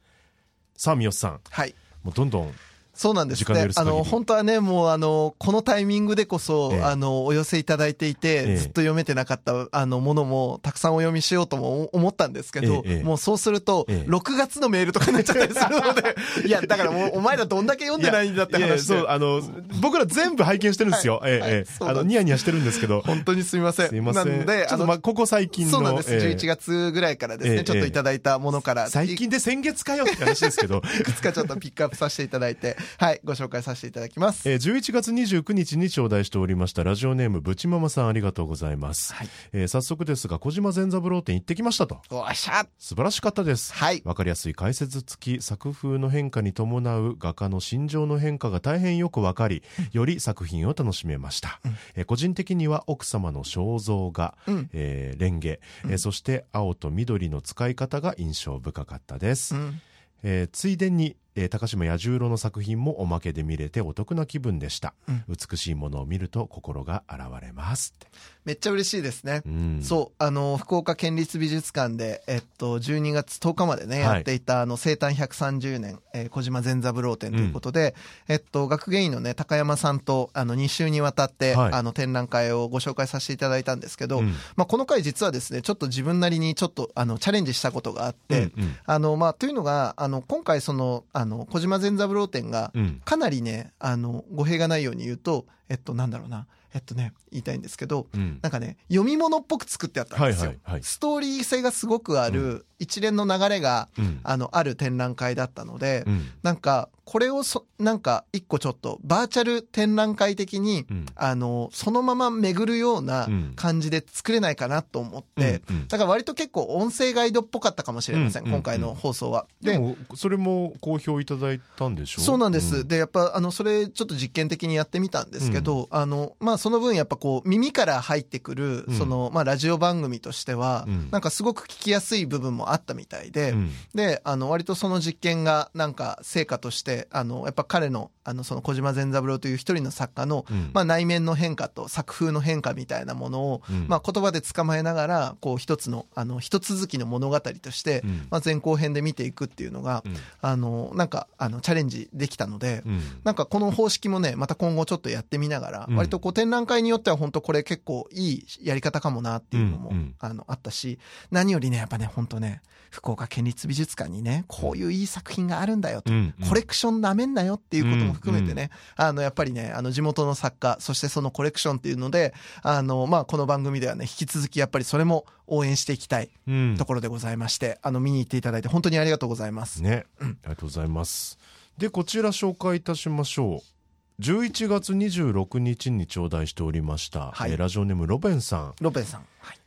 [0.77, 1.41] さあ三好さん。
[1.49, 1.75] はい。
[2.03, 2.53] もうどんどん
[2.99, 3.69] そうなんですね。
[3.77, 6.81] あの、本当はね、もうあの、このタイミングでこそ、ええ。
[6.81, 8.57] あの、お寄せいただいていて、ええ。
[8.57, 14.09] ずっと読めてなかった、あの、ものも、たくさんお読みしようとも思ったんですけど、もうそうすると、ええ。
[14.11, 19.41] 6月のメールとかになっちゃったりするので、 いや、だからもう、お前らどんだけ読んでないんだって話で、そうあの
[19.79, 21.39] 僕ら全部拝見してるんですよ、はい。
[21.39, 21.57] はいええ。
[21.59, 22.01] ええそうなんです。
[22.01, 23.01] あのニヤニヤしてるんですけど。
[23.05, 23.87] 本当にすみません。
[23.87, 24.29] すいません。
[24.29, 26.13] なので、ちょっとまあここ最近のそうなんです。
[26.13, 26.35] ええ。
[26.35, 27.63] 11月ぐらいからですね、ええ。
[27.63, 30.81] ちょっといただいたものから、最近で先月かよって話ですけど。
[30.99, 34.49] いくつかちょっとピックアップさせていただいて、はい、ご紹介させていただきます。
[34.49, 39.29] えー11月29日に頂戴しておりましたラジオネームぶちママさんありがとうございます、はい。
[39.53, 42.01] えー早速ですが小島善三郎店行ってきましたと。
[42.09, 42.65] おっしゃ。
[42.77, 43.73] 素晴らしかったです。
[43.73, 44.01] はい。
[44.05, 51.59] わかりやすい解説付き作風の変化に伴う画家の心情の変化が大変よくわかりより作品を楽しめました、
[51.95, 54.69] えー個人的には奥様の肖像画、うん。
[54.73, 59.81] えーレンゲ、えーそして青と緑の使い方が印象深かったです、うん。
[60.23, 65.23] えーついでに、えー高島彌十郎の作品もおまけで見れてお得な気分でした、うん。
[65.27, 68.07] 美しいものを見ると心が現れますって。
[68.45, 69.41] めっちゃ嬉しいですね。
[69.45, 69.81] うん。
[69.83, 74.15] そう、あの、福岡県立美術館で、えっと、12月10日までね、はい。
[74.15, 77.95] やっていた、あの、生誕130年、えー小島善三郎展ということで、
[78.27, 81.73] えっと、学芸員のね、高山さんと、あの、2週にわたって、はい。
[81.73, 84.33] あの、展覧会をご紹介させていただいたんですけど、うん。
[84.55, 88.75] まあ、この回実はですね、ちょっと自分なりにちょっと、あの、チャレンジしたことがあって、うんうん。
[88.85, 93.01] あの、まあ、というのが、あの、今回その、あの、小島善三郎展が、うん。
[93.03, 98.39] かなりね、あの、語弊がないように言うと、えっと、なんだろうな、えっとね、言いたいんですけど、うん。
[98.41, 100.49] なんかね、読み物っぽく作ってあったんですよ。
[100.49, 104.19] はいはいはいストーリー性がすごくある、一連の流れが、うん。
[104.23, 106.27] あの、ある展覧会だったので、うん。
[106.43, 111.05] なんか、これをそ、なんか一個ちょっとバーチャル展覧会的に、うん。
[111.15, 113.53] あの、そのまま巡るようなうん。
[113.55, 119.47] 感じで作れないかなと思って、うんうんだから割と結構音声ガイドっぽかったかもしれません、うん今回の放送は。
[119.61, 122.21] でもそれも好評いただいたんでしょ？
[122.21, 122.75] そうなんです。
[122.75, 131.09] うんで、やっぱ、あの、それ、ちょっと実験的にやってみたんですけど、あの、まあ、その分、やっぱこう、耳から入ってくるうん、その、まあ、ラジオ番組としては、うん。
[131.11, 133.71] なんかすごく聞きやすい部分もあったみたいで、うん。
[133.95, 140.71] で、あの、割とその実験が、なんか、成果として、あの、やっぱ彼の、あの、その小島善三郎という一人の作家の、うん。
[140.73, 143.87] まあ、内面の変化と作風の変化みたいなものを、うん。
[143.87, 148.27] まあ、言葉で捕まえながら、こう、一つの、あの、一続きの物語として、うん。
[148.29, 150.15] まあ、前後編で見ていくっていうのが、うん。
[150.41, 153.01] あの、なんか、あの、チャレンジできたので、うん。
[153.23, 155.95] なんかこの方式もね、また今後ちょっとやってみながら、うん。
[155.95, 160.99] 割とこう展覧会によっては本当これ結構いいやり方かもなっていうのも、あの、あったし、
[161.31, 166.11] 何よりね、やっぱね、本当ね、福岡県立美術館にね、こういういい作品があるんだよと、
[166.47, 179.81] コレクションなめんなよっていうことも含めてね、あの、やっぱりね、あの、地元の作家、そしてそのコレクションっていうので、あの、まあ、この番組ではね、引き続きやっぱりそれも応援していきたいうんところでございまして、あの、見に行っていただいて本当にありがとうございます。
[179.81, 181.37] ね、ありがとうございます。
[181.77, 184.21] で、こちら紹介いたしましょう。
[184.21, 188.73] 11月26日に頂戴しておりました、はいえーラジオネームロベンさん。
[188.81, 189.25] ロペンさん。
[189.39, 189.58] はい。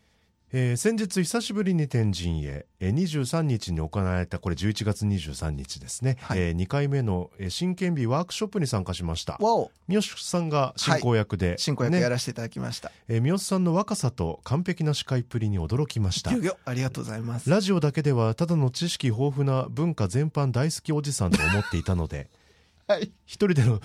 [0.54, 6.40] えー先日久しぶりに天神へ、えー23日に行われたこれ11月23日ですね、はい。
[6.40, 9.38] え2回目の、えー真剣日ワークショップに参加しました。
[9.88, 12.00] 三好さんが進行役で、進行役ね。
[12.00, 12.92] やらせていただきました。
[13.08, 16.30] えー三好さんの若さと完璧な司会っぷりに驚きました。
[16.30, 17.48] ありがとうございます。
[17.48, 22.28] ラジオだけではただの知識豊富な文化全般大好きおじさんと思っていたので
[22.88, 23.12] はい。
[23.26, 23.80] 一人での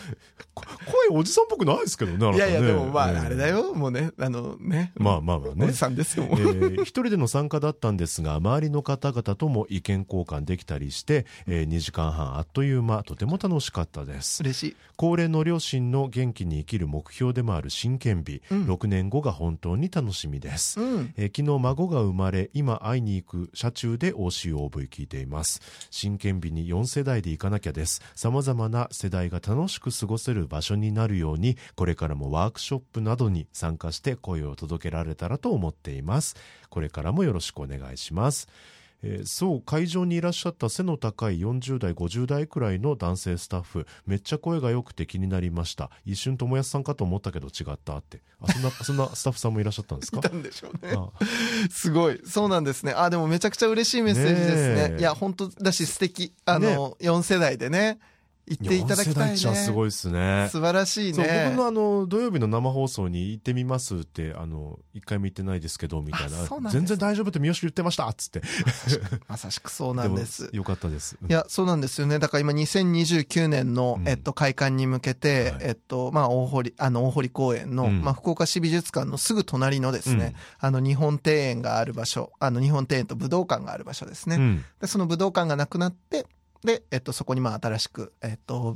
[0.54, 0.64] こ
[1.10, 3.74] 声おじさんっぽくないですけどねいやいや、でもまあ、えーあれだよ。
[3.74, 4.92] もうね、あのね。
[4.96, 6.26] まあまあまあねおじさんですよ。
[6.32, 14.76] えー一人での参加だったんですが周りの方々とも意見交換できたりして、え2時間半あっという間とても楽しかったです嬉しい。
[14.96, 21.14] 高齢の両親の元気に生きる目標でもある真剣日、うん6年後が本当に楽しみです、うん。
[21.18, 36.36] えー昨日孫が生まれ今会いに行く車中で OCOV 聞いています真剣日に4世代で行かなきゃです様々な世代が楽しく過ごせる場所になるようにこれからもワークショップなどに参加して声を届けられたらと思っています
[36.70, 38.48] これからもよろしくお願いします
[39.04, 50.18] えーそう会場にいらっしゃった背の高い40代50代くらいの男性スタッフめっちゃ声が良くて気になりました一瞬友安さんかと思ったけど違ったってあそんなそんなスタッフさんもいらっしゃったんですか？
[50.18, 50.94] いたんでしょうね。
[50.96, 51.10] あ
[51.70, 52.20] すごい。
[52.26, 52.94] そうなんですね。
[52.96, 54.38] あ、でもめちゃくちゃ嬉しいメッセージで
[54.82, 54.98] すね。
[55.00, 56.34] いや、本当だし素敵。
[56.46, 58.00] あの、4世代でね、
[58.50, 59.38] 行っていただきたいね。
[59.38, 60.48] すごいですね。
[60.52, 61.52] 素晴らしいね。
[61.52, 68.42] 僕のあの土曜日の生放送に行ってみますってあの一回も行ってないですけどみたいなな全然大丈夫って三好言ってましたっつって
[69.28, 70.50] まさしくそうなんですも。
[70.54, 72.20] よかったですいや、そうなんですよね。
[72.20, 84.36] だから今2029年の、うんえっと、開館に向けて、はいえっと、まあ、大堀、あの、大堀公園の、うんまあ、福岡市美術館のすぐ隣のですね、あの、日本庭園がある場所、あの、日本庭園と武道館がある場所ですね。
[84.38, 86.26] うんで、その武道館がなくなって、
[86.64, 88.76] で、えっと、そこにまあ、新しく、えっと、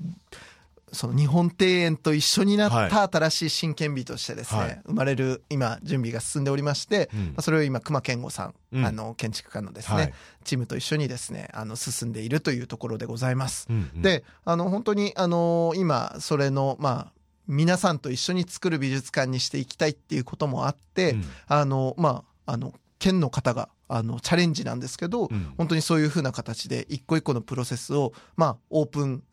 [0.94, 4.82] その日本庭園と一緒になった新しい新建美としてですね、はい。
[4.88, 7.20] 生まれる今準備が進んでおりまして、うん。
[7.28, 8.86] まあそれを今熊健吾さん、うん。
[8.86, 10.14] あの建築家のですね、はい。
[10.44, 13.68] チームと一緒にですねあの進んでいるというところでございます。
[13.70, 14.02] うんうん。
[14.02, 17.12] であの本当にあの今それのまあ
[17.48, 21.24] 皆さんと一緒に作る美術館にしていきたいっていうこともあって、うん。
[21.48, 25.54] あのまああの県の方があのチャレンジなんですけど、うん。
[25.58, 29.24] 本当にそういうふうな形で一個一個のプロセスをまあオープン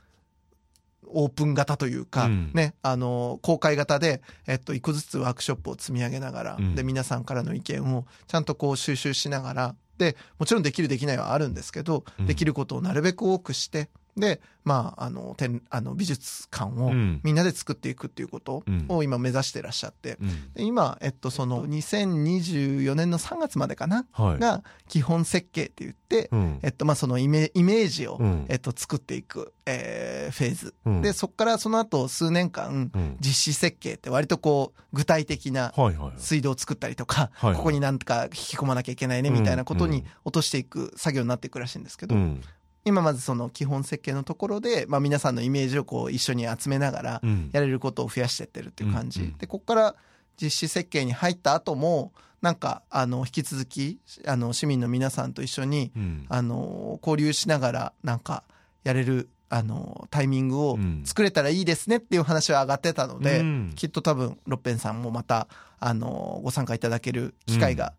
[1.11, 2.51] オープン型というか、うん。
[2.53, 6.75] ね、あの、公開型で、えっと、一個ずつワークショップを積み上げながら、うん。
[6.75, 12.27] で、皆さんからの意見をちゃんとこう収集しながら、で、もちろんできるできないはあるんですけど、うん。
[12.27, 17.21] できることをなるべく多くして、で、まあ、あの、展あの美術館をうん。
[17.23, 18.85] みんなで作っていくっていうことうん。
[18.89, 20.53] を今目指してらっしゃって、うん。
[20.53, 24.39] で今、えっと、その2024年の3月までかな、はい。
[24.39, 26.59] が基本設計って言って、うん。
[26.63, 28.47] えっと、まあ、そのイメイメージを、うん。
[28.49, 30.75] えっと、作っていく、えーフェーズ。
[30.85, 31.03] うん。
[31.03, 33.17] で、そこからその後数年間、うん。
[33.21, 35.73] 実施設計って割とこう、具体的な
[36.17, 42.41] 水道を作ったりとか、はいはいここになんとか引き込まなきゃいけないねみたいなことに落としていく作業になっていくらしいんですけど、うん
[42.89, 47.51] 今まずその基本設計のところで、まあ、皆さんのイメージをこう一緒に集めながらうん。
[47.53, 49.37] やれることを増やしていってるっていう感じ、うんうん。
[49.39, 49.95] でここから
[50.41, 56.27] 実施設計に入った後もなんかあの引き続きあの市民の皆さんと一緒にうん。
[56.29, 58.45] あの交流しながらなんか
[58.85, 61.03] やれるあのタイミングをうん。
[61.05, 63.73] 作れたらいいですねっていう話は上がってたので、うん。
[63.77, 65.49] きっと多分ロッペンさんもまた
[65.79, 67.93] あのご参加いただける機会が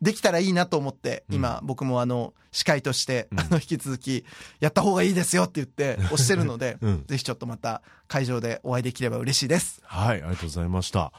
[0.00, 3.40] できたらいいなと思って、今、僕もあの、司会として、うん。
[3.40, 4.24] あの、引き続き、
[4.58, 7.04] やった方がいいですよって言って、押してるので、 うん。
[7.06, 9.80] ぜひちょっとまた、会場でお会いできれば嬉しいです。
[9.84, 11.12] はい、ありがとうございました。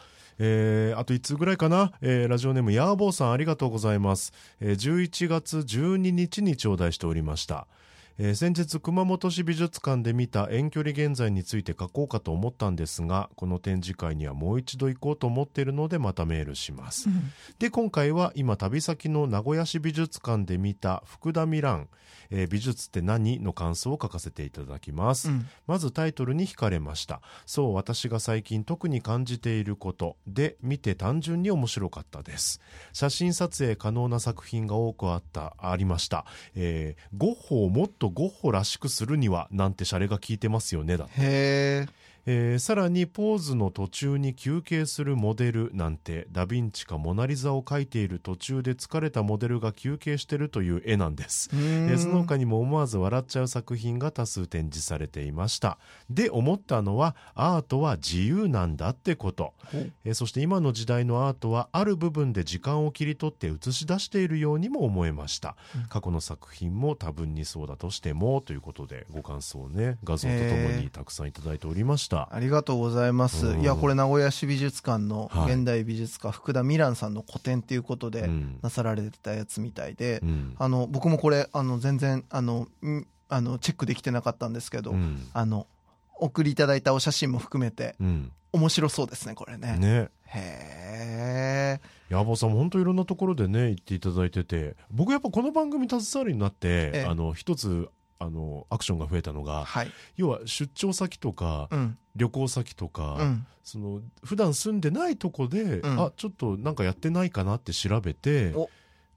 [0.43, 7.67] えー、あと1通ぐらいかな、えー、ラジオネームヤーボーさんありがとうございます、えー、11月12日に頂戴しておりました、
[8.23, 17.09] えー先日熊本市美術館で見た遠距離現在について書こうかと思ったんですがこの展示会にはもう一度行こうと思っているのでまたメールします、
[17.57, 21.87] で今回は今旅先の名古屋市美術館で見た福田ミラン、
[22.29, 25.47] えー美術って何の感想を書かせていただきます、うん。
[25.65, 27.21] まずタイトルに惹かれました。
[27.47, 32.61] そう私が最近特に感じていることで見て単純に面白かったです。
[32.93, 42.00] 写真撮影可能な作品が多くあったありました、えーゴッホをもっとゴッホらしくするにはなんてシャレが効いてますよねだへえ。
[42.25, 51.49] えーさらにポーズの途中に休憩するモデルなんてダ・ヴィンチかモナ・リザを描いている途中で疲れたモデルが休憩してるという絵なんです。
[51.53, 55.77] えーその他にも思わず笑っちゃう作品が多数展示されていました。
[56.09, 59.53] で思ったのはアートは自由なんだってこと。
[60.03, 65.83] えーそして今の時代のアートはある部分で時間を切り取って映し出しているようにも思えました、うん。
[65.87, 73.47] 過去の作品も多分にそうだとしてもということでご感想をね画像とともにたくさんいただいておりました、ありがとうございます。
[73.47, 73.61] うん。
[73.61, 75.53] いや、これ名古屋市美術館のはい。
[75.53, 78.59] 現代美術家、福田ミランさんの個展っていうことでうん。
[78.61, 80.55] なさられてたやつみたいで、うん。
[80.57, 85.27] あの、僕もこれ、あの、全然、あの、んあの、チェックできてなかったんですけど、うん。
[85.33, 85.67] あの、
[86.15, 88.31] 送りいただいたお写真も含めて、うん。
[88.53, 89.77] 面白そうですね、これね。
[89.77, 90.09] ね。
[90.25, 92.01] へえ。
[92.09, 97.05] ヤボさんも本当いろんなところでね言っていただいてて僕やっぱこの番組携わるになって、ええ。
[97.05, 97.89] あの一つ
[98.21, 99.91] あのアクションが増えたのがはい。
[100.15, 101.97] 要は出張先とか、うん。
[102.15, 103.47] 旅行先とか、うん。
[103.63, 108.69] その普段住んでないとこで、うんあちょっとなんかやってないかなって調べてお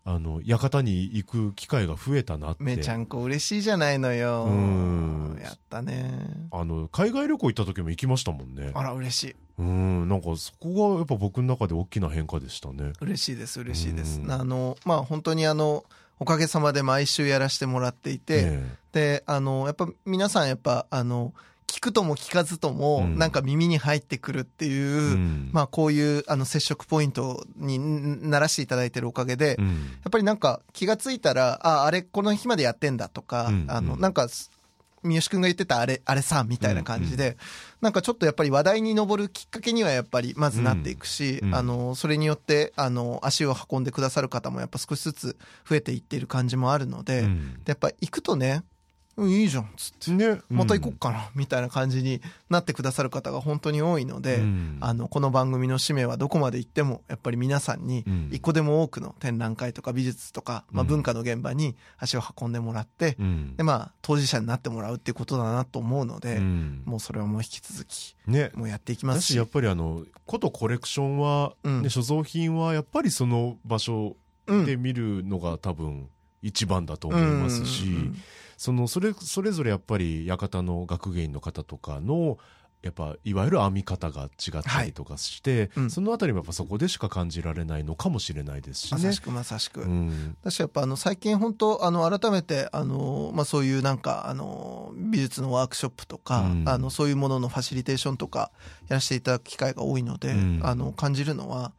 [0.06, 5.38] あの館に行く機会が増えたなってめちゃんこ嬉しいじゃないのようん。
[5.42, 6.48] やったね。
[6.50, 9.36] あの海外旅行行った時も行きましたもんねあら、嬉しい。
[9.58, 14.20] うんなんかそこがやっぱ僕の中で大きな変化でしたね嬉しいです、嬉しいです。
[14.20, 15.84] うんあの、まあ、本当にあの、
[16.18, 21.34] おかげさまで毎週やらせてもらっていて、えで、あの、やっぱ皆さんやっぱ、あの、
[21.66, 23.18] 聞くとも聞かずとも、うん。
[23.18, 25.50] なんか耳に入ってくるっていう、えうん。
[25.52, 29.66] まあ、こういう、あの、接触ポイントにんならしていただいてるおかげで、うん。
[29.66, 29.72] や
[30.08, 33.66] っぱりなんか気がついたら、あ、あれこの日までやってんだとか、うん。
[33.68, 34.00] あの、うん。
[34.00, 34.28] なんか、
[35.02, 37.36] 三好くんが言ってたあれ、あれさ、みたいな感じで、
[37.84, 41.54] なんかちょっとやっぱり話題に上るきっかけにはやっぱりまずなっていくし、うんうん。
[41.54, 45.36] あの、それによって、あの、足を運んでくださる方もやっぱ少しずつ
[45.68, 47.60] 増えていっている感じもあるので、でうん。
[47.66, 48.64] やっぱ行くとね、
[49.16, 50.10] うん、いいじゃん、つって。
[50.10, 50.40] ね。
[50.48, 54.78] また行こっかな、みたいな感じになってくださる方が本当に多いので、うん。
[54.80, 60.88] あの、この番組の使命はどこまで行っても、やっぱり皆さんにうん、一個でも多くの展覧会とか美術とか、まあうん。
[60.88, 63.56] 文化の現場に足を運んでもらって、うん。
[63.56, 66.82] で、まあ、当事者になってもらうっていうことだなと思うので、うん。
[66.84, 68.50] もうそれはもう引き続き、ね。
[68.54, 69.22] もうやっていきます。
[69.22, 71.82] しやっ、ぱりあのことコレクションは、うん。
[71.82, 74.66] ね所蔵品はやっぱりその場所うん。
[74.66, 76.08] で見るのが多分
[76.44, 78.16] 一番だと思いますし、うん
[78.56, 82.38] そのそれそれぞれやっぱり館の学芸員の方とかの
[82.82, 85.90] やっぱいわゆる編み方が違ったりとかして、うん。
[85.90, 88.98] そのあたりもやっぱそこでしか感じられないのかもしれないですしね。
[88.98, 89.20] まさし。
[89.20, 89.80] くまさしく。
[89.80, 90.36] うん。
[90.42, 96.64] 私やっぱあの最近本当あの改めてあのまあそういうなんかあの美術のワークショップとか、うん。
[96.68, 98.50] あのそういうもののファシリテーションとか
[98.88, 100.60] やらせていただく機会が多いので、うん。
[100.62, 101.72] あの感じるのは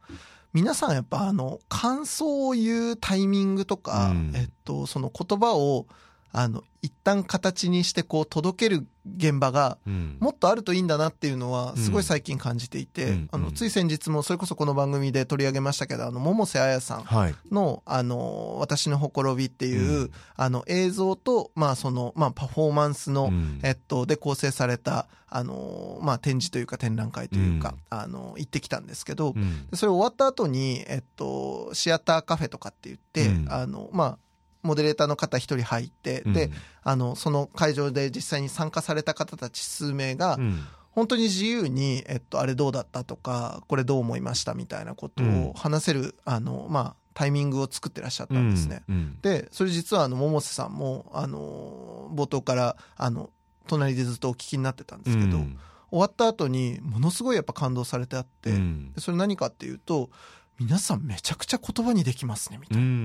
[0.56, 4.32] 皆さんやっぱあの感想を言うタイミングとか、うん。
[4.34, 5.86] えっとその言葉を
[6.32, 8.86] あの一旦形にしてこう届ける
[9.16, 10.16] 現場がうん。
[10.20, 13.10] もっとあるといいんだなっていうのはすごい最近感じていて、うん。
[13.10, 13.28] うん。
[13.32, 17.34] あのつい先日もそれこそこの番組で取り上げましたけどあの百瀬彩さんはい。
[17.50, 20.10] の、あの、私のほころびっていう、うん。
[20.36, 23.60] あの、映像と、まあ、その、まあ、パフォーマンスの、うん。
[23.62, 29.34] えっと、で構成された、あの、まあ、展示というか展覧会というか、あの、行ってきたんですけど、
[29.74, 33.52] それ終わった後に、えっと、シアターカフェとかって言って、うん。
[33.52, 34.18] あの、まあ、
[34.66, 36.50] モデレーターの方一人入って、で、
[36.82, 40.64] あの、その会場で実際に参加された方たち数名が、うん。
[40.90, 45.48] 本当に自由に、えっと、あれどうだったとか、これどう思いましたみたいなことうん。
[45.48, 48.82] を話せる、あの、まあ、タイミングを作ってらっしゃったんですね。
[48.88, 49.18] うん。
[49.20, 53.30] で、それ実はあの、百瀬さんも、あの、冒頭から、あの、
[53.66, 55.58] 隣でずっとお聞きになってたんですけど、うん。
[55.90, 58.52] 終わった後に、ものすごいやっぱ感動されてあって、
[58.98, 60.10] それ何かっていうと、
[60.58, 62.82] 皆さんめちゃくちゃ言葉にできますね、みたいな。
[62.82, 63.00] うんうんう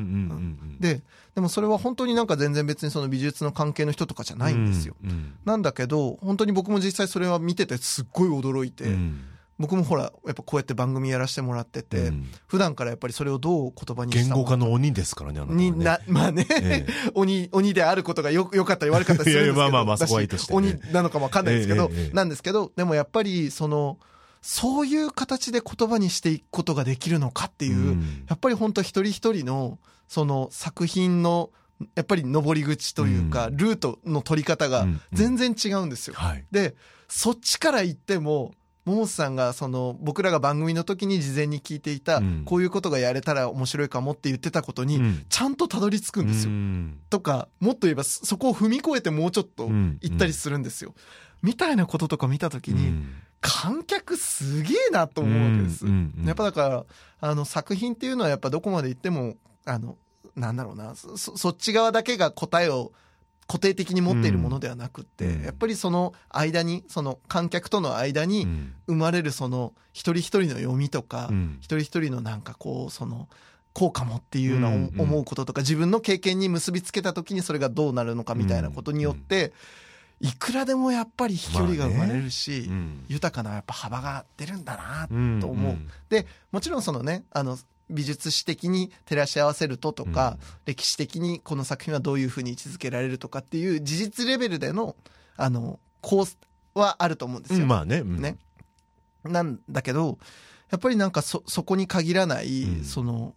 [0.76, 1.02] んで、
[1.36, 4.96] でもそれは本当になんか全然別にその美術の関係の人とかじゃないんですよ。
[5.04, 9.26] うんなんだけど、本当に僕も実際それは見ててすっごい驚いて、うん。
[9.60, 12.30] 僕もほらやっぱこうやって番組やらせてもらってて、うん。
[12.48, 15.72] 普段からやっぱりそれをどう言葉に言語化の鬼ですからねあなね。
[15.72, 20.58] になまあね、え 鬼鬼であることがよよかったり悪かったりするんですけどいやいやまあまあまあだしそこはいいとしてね。
[20.58, 22.16] 鬼なのかもわかんないですけど、ええええ。
[22.16, 24.00] なんですけどでもやっぱりその
[24.42, 28.26] そういう形で言葉にしていくことができるのかっていう、うん。
[28.28, 29.78] やっぱり本当一人一人の
[30.08, 31.52] その作品の
[31.96, 33.58] やっぱり上り口というか、うん。
[33.58, 35.02] ルートの取り方がうん。
[35.14, 36.16] 全然違うんですよ。
[36.16, 36.46] はい。
[36.52, 36.76] で
[37.08, 38.54] そっちから言っても
[38.86, 42.42] 桃瀬さんがその僕らが番組の時に事前に聞いていた、うん。
[42.46, 45.26] こういうことがやれたら面白いかもって言ってたことに、うん。
[45.30, 46.52] ちゃんとたどり着くんですよ。
[46.52, 47.00] うん。
[47.12, 50.00] とかもっと言えばそそこを踏み越えてもうちょっとうん。
[50.02, 50.96] 行ったりするんですよ。
[51.44, 55.86] みたいなこととか見た時に、うん観客すげえなと思うわけです。
[56.26, 56.86] やっぱだから
[57.20, 59.36] あの作品っていうのはやっぱどこまで行っても
[59.66, 59.98] あの
[60.36, 62.92] なんだろうなそそそっち側だけが答えを
[63.48, 65.44] 固定的に持っているものではなくって、うん。
[65.44, 68.74] やっぱりその間にその観客との間にうん。
[68.88, 71.58] 生まれるその一人一人の読みとか、うん。
[71.60, 73.28] 一人一人のなんかこうその
[73.74, 79.54] こうかもっていうのをうんうん思うこととか、自分の経験に結びつけた時にそれがどうなるのかみたいなことによって、
[80.22, 83.06] いくらでもやっぱり飛距離が生まれるし、うん。
[83.08, 85.20] 豊かなやっぱ幅が出るんだなう。
[85.20, 85.78] んと思う
[86.10, 87.58] でもちろんそのねあの
[87.90, 94.96] 美術史的に照らし合わせるととか、歴史的にこの作品はどういうふうに位置づけられるとかっていう事実レベルでの
[95.36, 96.38] あのコース
[96.74, 97.64] はあると思うんですよ。
[97.64, 97.98] うんまあね。
[98.00, 98.22] うん。
[98.22, 98.38] ね。
[99.24, 100.20] なんだけど
[100.70, 102.84] やっぱりなんかそそこに限らない、うん。
[102.86, 103.34] その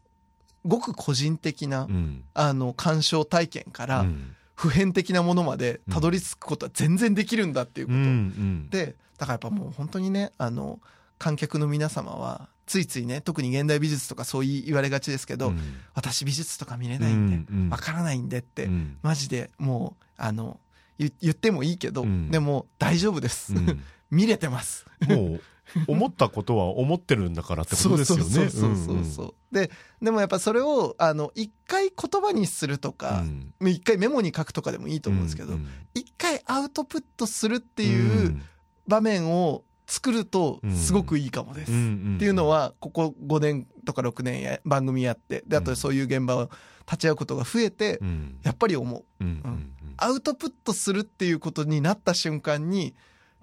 [0.65, 2.25] ごく個人的な、うん。
[2.35, 8.69] あの鑑賞体験から、うん普遍的なものまでたどり着くことは全然できるんだっていうこうと、んうん。
[8.71, 10.81] でだからやっぱもう本当にねあの
[11.19, 15.61] 観客の皆様はついついね特に現代美術とかそう言われがちですけど、うん。
[15.95, 17.71] 私美術とか見れないんでうんうん。
[17.71, 18.99] わからないんでって、うん。
[19.03, 20.61] マジでもうあの
[20.99, 22.31] 言言ってもいいけど、うん。
[22.31, 23.83] でも大丈夫です、うん。
[24.11, 24.87] 見れてます。
[25.09, 25.41] もう
[25.89, 28.25] 思ったことは思ってるんだからってことですよね。
[28.31, 29.71] そうそうそうそう、で
[30.03, 33.23] でもやっぱそれをあの一回言葉にするとか
[33.61, 33.71] うん。
[33.71, 37.91] 一、回メモに書くとかでもいいと思うんですけどうん一、回アウトプットするってうん。
[37.91, 38.43] いう
[38.87, 41.81] 場面を作るとすごくいいかもです、うんう
[42.13, 46.51] んっていうのはここ5年とか6年や番組やってであとそういう現場を
[46.87, 48.39] 立ち会うことが増えてうん。
[48.43, 49.05] やっぱり思う。
[49.21, 49.27] うん。
[49.45, 49.73] うん。
[49.97, 52.95] アウトプットするっていうことになった瞬間に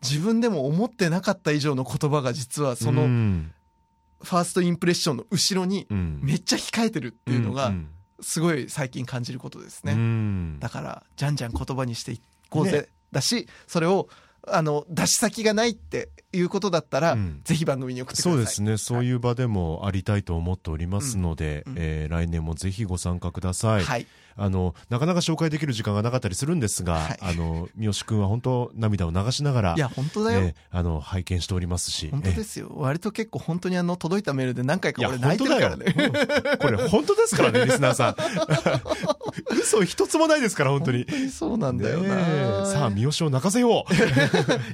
[0.03, 3.53] 自分でも思ってなかった以上の言葉が実はそのうん
[4.23, 6.19] ファーストインプレッションの後ろにうん。
[6.21, 7.87] めっちゃ控えてるっていうのがん
[8.19, 9.93] すごい最近感じることですうね。
[9.93, 10.59] ん。
[10.59, 12.87] だからじゃんじゃん言葉にしていこうぜ、ね。
[13.11, 14.09] だしそれを
[14.47, 17.41] あの出し先がないっていうことだったら、うん。
[17.43, 18.33] ぜひ番組に送ってください。
[18.33, 18.77] そうですね。
[18.77, 21.73] そういう場でもありたいと思っておりますので、うん。
[21.73, 21.77] うん。
[21.79, 27.17] えー来年もぜひご参加ください、はい、あのなかなか紹介できる時間がなかったりするんですが、はい。
[27.21, 32.71] あの三好君は本当涙を流しながらいや本当だよ、えーあの拝見しておりますし本当ですよ。
[32.75, 35.85] 割と結構本当にあの届いたメールで何回か俺泣いてるからね。
[36.59, 38.15] これ本当ですからね リスナーさん。
[39.59, 41.05] 嘘一つもないですから本当に。
[41.29, 42.65] そうなんだよねな、え。
[42.65, 43.85] さあ三好を泣かせよ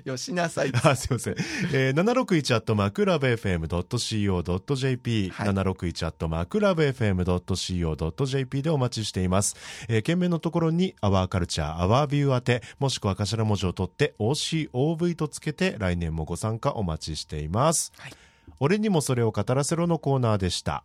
[0.06, 0.08] う。
[0.10, 0.72] よしなさい。
[0.84, 1.36] あすいません。
[1.74, 5.50] えー、761アットマークラブ FM.co.jp、はい。
[5.50, 9.47] 761アットマークラブ FM.co.jp でお待ちしています。
[9.88, 17.92] えー、件名のところに、アワーカルチャー、アワービュー宛て、もしくは頭文字を取って OCOV とつけて来年もご参加お待ちしています。
[17.98, 18.14] はい
[18.60, 20.84] 俺にもそれを語らせろのコーナーでした。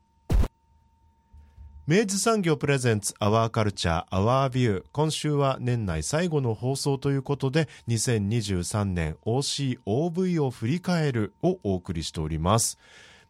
[1.87, 12.79] 明治産業プレゼンツアワーカルチャーアワービュー今週は年内最後の放送ということで2023年 OCOV を振り返るをお送りしております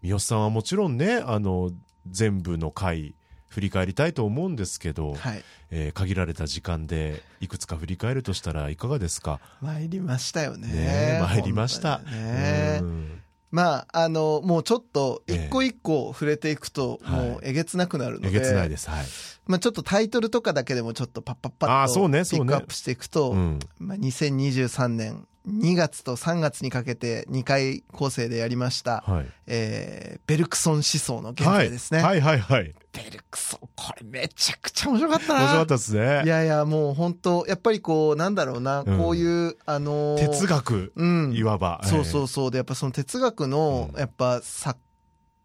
[0.02, 1.70] 三好さんはもちろんねあの
[2.06, 3.14] 全部の回
[3.52, 5.44] 振り返りたいと思うんですけど、はい。
[5.70, 9.40] えー限られた時間でいくつか振り返るとしたらいかがですか？
[9.60, 10.68] 参りましたよね。
[10.68, 11.98] ねえ参りました。
[12.00, 12.78] ね。
[12.82, 13.22] うん。
[13.50, 15.46] まああのもうちょっとええ。
[15.46, 17.30] 一個一個触れていくとはい。
[17.30, 18.88] もうえげつなくなるので、えげつないです。
[18.88, 19.06] はい、
[19.46, 23.58] まあ、ちょっとタイトルとかだけでもちょっとパッパッパッとピックアップしていくと、うん。
[23.78, 29.26] まあ、2023年2月と3月にかけて2回構成でやりました、はい。
[29.46, 32.74] えーベルクソン思想の現在ですね、はいはいはいはい。
[32.92, 35.40] ベルクソンこれめちゃくちゃ面白かったな。
[35.40, 36.22] 面白かったですね。
[36.24, 38.98] いやいやもう本当やっぱりこうなんだろうな、うん。
[38.98, 41.32] こういうあのー哲学うん。
[41.32, 42.50] いわば、そうそうそう。
[42.50, 43.98] でやっぱその哲学のうん。
[43.98, 44.78] やっぱ作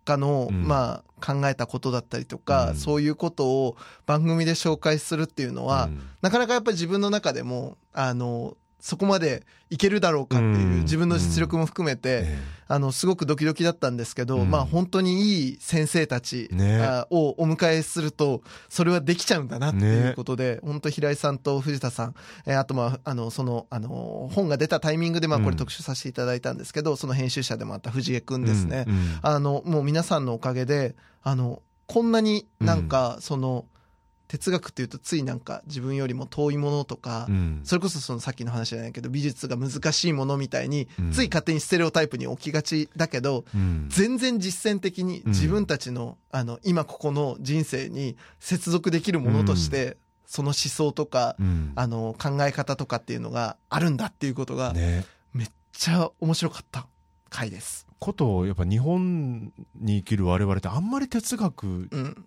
[0.05, 0.67] 家の、うん。
[0.67, 2.75] まあ考えたことだったりとか、うん。
[2.75, 6.01] そういうことを番組で紹介するっていうのは、うん。
[6.21, 10.81] なかなかやっぱり自分の中でもあのそこまでいけるだろうかっていううん。
[10.81, 14.51] 自分の実力も含めて、えあの、すごくドキドキだったんですけど、うん。
[14.51, 16.49] まあ本当にいい先生たち、
[17.09, 22.15] をお迎えすると、それはできちゃうんだなっていうことで、本当平井さんと藤田さん、
[22.45, 25.51] えーあとまあ、あの、その、あの、本が出たタイミングでまあこうん。
[25.51, 28.85] れ特集させていただいたんですけど、その編集者でもあった藤江くんですね。
[29.21, 33.65] あの、もう皆さんのおかげで、あの、こんなになんか、その、
[34.27, 37.61] 哲学っていうとついなんか自分よりも遠いものとか、うん。
[37.63, 41.11] それこそそのさっきの話じゃないけど美術が難しいものみたいに、うん。
[41.11, 43.87] つい勝手にステレオタイプに置きがちだけど、うん。
[43.89, 51.71] 全然実践的に自分たちの,、あの今ここの人生に接続できるものとして、その思想とか、うん。
[51.75, 55.05] あの考え方とかっていうのがあるんだっていうことがね。
[55.33, 56.87] めっちゃ面白かった
[57.29, 57.87] 回です。
[57.99, 62.25] ことやっぱ日本に生きる我々ってあんまり哲学うん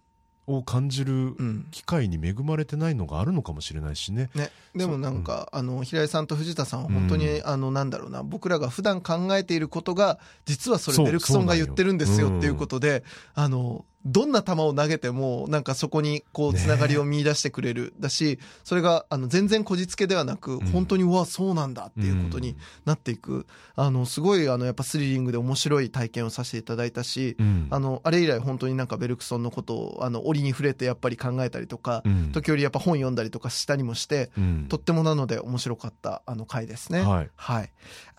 [0.57, 1.66] を感じるうん。
[1.70, 4.30] 機会に恵まれてないのがあるのかもしれないしね。
[4.34, 7.46] ね、でもなんか、あの平井さんと藤田さんは本当に、うん。
[7.46, 20.61] あのなんだろうな僕らが普段考えていることが実はそれベルクソンが言ってるんですよっていうことで、あのどんな球を投げてもなんかそこにこうつながりを見出してくれる、だしそれがあの全然こじつけではなく、ん。
[20.70, 23.46] 本当にうわそうなんだっていうことになっていく、
[23.76, 27.68] あのすごいあのやっぱスリリングで面白い体験をさせていただいたし、うん。
[27.70, 32.32] あのあれ以来本当になんかベルクソンのことをあの折に触れてやっぱり考えたりとか、うん。
[32.32, 34.66] 時折やっぱ本読んだりとかしたりもして、うん。
[34.68, 37.03] とってもなので面白かったあの回ですね。
[37.03, 37.30] はい。
[37.36, 37.70] はい。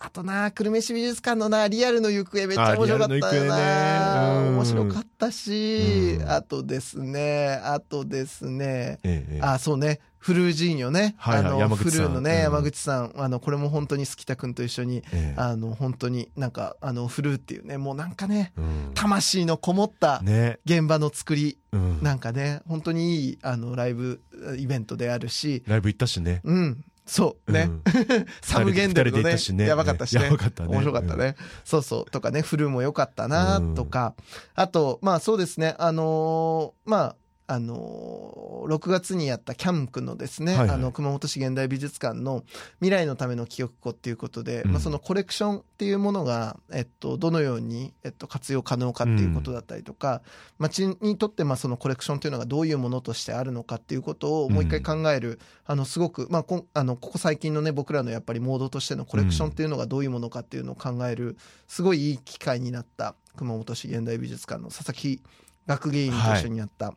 [0.04, 3.54] あとな、久留米市美術館のな、リアルの行方めっちゃ面白かったよな。
[3.54, 10.00] 方ねうん面白かったし、うんあとですね、あとですね、ええええあ、そうね。
[10.18, 11.14] フルージーニョね。
[11.18, 13.12] はいはいあの、フルーのね、うん山口さん。
[13.16, 24.20] あの、これも本当に好きたくんと一緒に、ええあの、本当になんか、あの、フルーっていうね、もうなんかね、うん魂のこもったね現場の作り、うんなんかね、本当にいい、あの、ライブ
[24.58, 26.40] イベントであるし、ライブ行ったしね。
[26.44, 26.84] うん。
[27.04, 27.62] そうね。
[27.62, 27.82] うん
[28.42, 30.24] サムゲンデルのねねやばかったしね。
[30.24, 31.36] やばかったね面白かったね。
[31.64, 32.10] そうそう。
[32.10, 34.14] とかね、フルも良かったな、とか。
[34.54, 40.76] あと、まあそうですね、あのーまあ、あのー6月にやったキャンクのですね、はいはい。
[40.76, 42.44] あの、熊本市現代美術館の
[42.76, 44.72] 未来のための記憶庫っていうことで、うん。
[44.72, 50.22] まあそのコレクションっていうものが、えっと、どのように、えっと、活用可能かっていうことだったりとか、
[50.58, 61.36] 町にとって、まあそのコレクションっていうのがどういうものとしてあるのかっていうことをもう一回考える、あの、すごく、まあこん、あの、ここ最近のね、僕らのやっぱりモードとしてのコレクションっていうのがどういうものかっていうのを考える、
[61.66, 65.22] すごいいい機会になった、熊本市現代美術館の佐々木
[65.66, 66.94] 学芸員と一緒にやった、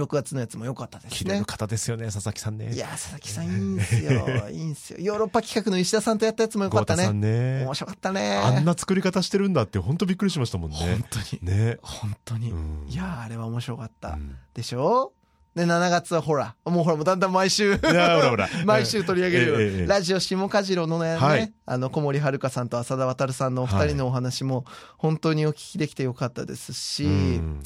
[0.00, 1.44] 6月のやつも良かったですね綺麗な。
[1.44, 2.72] 方ですよね、佐々木さんね。
[2.72, 4.48] いや、佐々木さんいいんですよ。
[4.50, 4.98] いいんで すよ。
[5.00, 7.12] ヨーロッパ企画の石田さんとやったやつも良かったね。
[7.12, 7.74] ね面。
[7.74, 8.36] 白かったね。
[8.36, 11.04] あんな作り方してるんだって本当びっくりしましたもん本ね。
[11.10, 11.38] 当に。
[11.42, 11.78] ね。
[11.82, 12.50] 本当に。
[12.50, 14.10] うんいやー、あれは面白かった。
[14.10, 15.12] うんでしょ？
[15.54, 24.64] で、7月はほら、もうほら、もうだんだん毎週、ほらほら 毎週取り上げるラジオ下梶次郎のね、はいあの、小森遥さんと浅田渉さんのお二人のお話も、
[24.96, 27.62] 本当にお聞きできてよかったですし、うん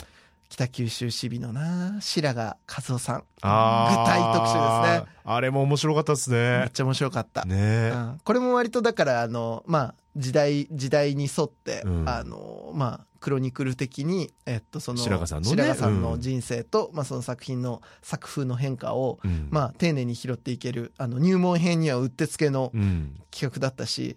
[0.49, 3.19] 北九州市美のな、白髪和夫さん。
[3.21, 4.61] 具体特集で
[4.99, 5.13] すね。
[5.25, 6.71] あれも面白かったですめっね。
[6.73, 7.45] ちゃ面白かった。
[7.45, 23.17] ねうんこれも割とだから、あの、まあ、時代、時代に沿って、うんあの、まあ、クロニクル的に、えっと、その、白髪さんのねさんのうん人生と、まあ、その作品の作風の変化を、うんまあ、丁寧に拾っていける、あの、入門編にはうってつけのうん。
[23.33, 24.17] 企画だったし、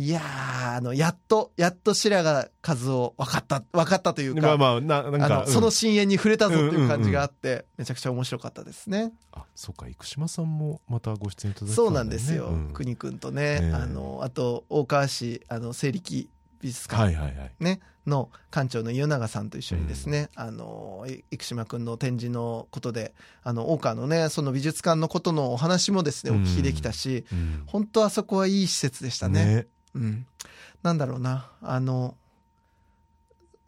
[0.00, 9.12] いやー、あの、やっと、やっと白髪和夫分かった、分かったというか、まあまあ、な、なんか、うんその深淵に触れたぞっていう感じがあって、めちゃくちゃ面白かったですね。
[9.32, 12.46] あ、そうか、生島さんもまたご出演いただいてたそうだなんですよ。
[12.46, 16.30] うん国くんとね、ええあの、あと、大川市、あの、西力
[16.60, 17.52] 美術館、はいはいはい。
[17.58, 29.44] ね、の館長の湯永さんと一緒にですね、あの、い生島くんの展示のことで、あの、大川のね、その美術館のことのお話もですね、お聞きできたし、うん本当あそこはいい施設でしたね。
[29.44, 29.66] ね。
[29.98, 30.26] うん。
[30.82, 32.16] なんだろうな、あの、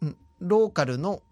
[0.05, 1.23] んローカルの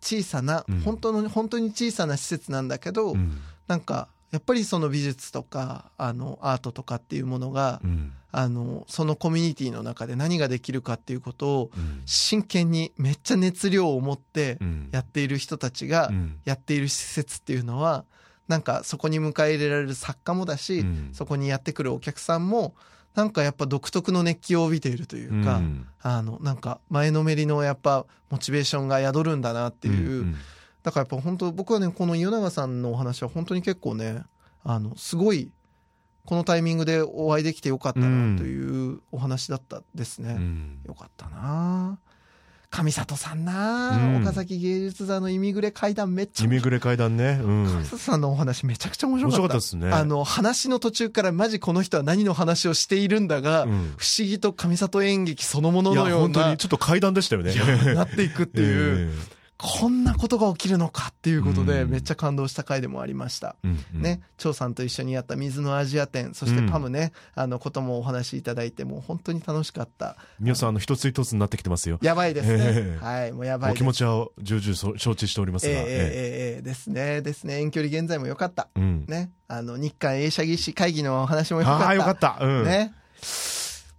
[0.00, 0.80] 小さな、うん。
[0.80, 3.38] 本当の、本当に小さな施設なんだけど、うん。
[3.68, 8.12] なんか、やっぱりその美術とか、あの、アートとかっていうものが、うん。
[8.34, 12.02] あの、そのコミュニティの中で何ができるかっていうことを、うん。
[12.06, 14.88] 真剣にめっちゃ熱量を持ってうん。
[14.90, 16.40] やっている人たちがうん。
[16.44, 18.04] やっている施設っていうのは、
[18.48, 21.10] なんかそこに迎え入れられる作家もだし、うん。
[21.12, 22.74] そこにやってくるお客さんも、
[23.14, 25.86] なんかやっぱ独特の熱気を帯びているというか、うん。
[26.00, 30.36] あの、なんか前のめりのやっぱモチベーションが宿るんだなっていう、ん
[30.82, 34.22] だからやっぱ本当僕はね、この岩永さんのお話は本当に結構ね、
[34.64, 35.50] あの、すごい、
[36.24, 40.34] このタイミングでお会いできてよかったなというお話だったですね。
[40.38, 40.80] うん。
[40.86, 41.98] よかったな
[42.72, 47.38] 上里さんな、うん岡崎芸術座のイミグレ階段めっちゃイミグレ階段ね。
[47.42, 47.64] うん。
[47.64, 49.48] 上里さんのお話めちゃくちゃ面白面かった。
[49.48, 49.92] 白かったですね。
[49.92, 57.54] あの、話の途中からマジこの人は何の話をしているんだが、うん不思議と上里演劇そのもののような本当に、ちょっと階段でしたよね。
[57.94, 63.54] なっていくっていう、 えこんなことが起きるのかっていうことで、うんめっちゃ感動した回でもありました。
[63.64, 70.16] えうんうんね、張さんと一緒にやった水のアジア展、そしてパムね、あのこともお話しいただいて、もう本当に楽しかった。
[70.40, 71.98] 皆さん、あの、一つ一つになってきてますよ。
[72.02, 72.56] やばいですね。
[72.58, 73.72] ええはい、もうやばい。
[73.72, 75.72] お気持ちは重々そ承知しておりますが。
[75.72, 75.86] えええええ
[76.56, 77.60] ええですね、ですね。
[77.60, 78.68] 遠距離現在も良かった。
[78.74, 79.04] えうん。
[79.06, 79.30] ね。
[79.46, 81.86] あの、日韓映写技師会議のお話も良かった。
[81.86, 82.38] ああ、よかった。
[82.40, 82.64] うん。
[82.64, 82.94] ね。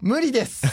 [0.04, 0.66] 無理です。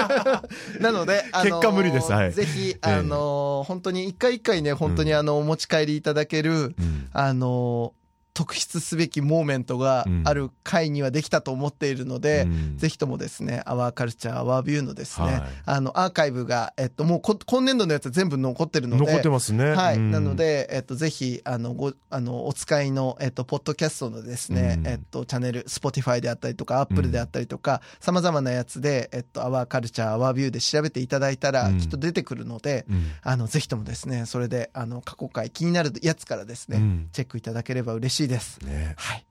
[0.80, 2.12] なので、あのー結果無理です。
[2.12, 2.32] はい。
[2.32, 7.08] ぜひ、あのー本当に一回一回ね、本当にあの、お持ち帰りいただける、うん。
[7.14, 7.99] あのー
[8.34, 12.78] 特筆すべきモーメントがある回にはできたと思っているので、うん。
[12.78, 15.42] ぜひともですね、アワーカルチャー、アワービューのですね、はい。
[15.66, 19.70] あの、アーカイブが、えっと、もうこ今年度のやつは全部残ってるので、残ってますね。
[19.72, 19.96] はい。
[19.96, 20.10] うん。
[20.10, 24.86] なの、で、えっと、ぜひ、あの、ご、あの、お使いの、えっと、ポッドキャストのですね、うん。
[24.86, 31.78] えっと、チャンネル、Spotify であったりとか、Apple であったりとか、様々なやつで、えっと、アワーカルチャー、アワービューで調べていただいたら、うん。
[31.78, 33.06] きっと出てくるので、うん。
[33.22, 37.08] あの、ぜひともですね、それで、あの、過去回気になるやつからですね、うん。
[37.12, 38.60] チェックいただければ嬉しいです。
[38.64, 38.94] ね。
[38.96, 39.24] はい。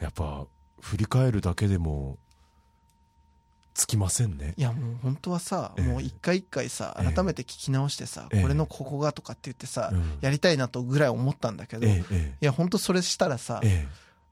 [0.00, 0.46] やっぱ、
[0.80, 2.18] 振り返るだけでも、
[3.74, 4.54] つきませんね。
[4.56, 5.84] いや、もう本当はさ、ええ。
[5.84, 7.12] もう一回一回さ、ええ。
[7.12, 8.42] 改めて聞き直してさ、ええ。
[8.42, 10.18] これのここがとかって言ってさ、うん。
[10.22, 12.46] やりたいなとぐらい思ったんだけど、いえええ。
[12.46, 13.88] や、本当それしたらさえ、え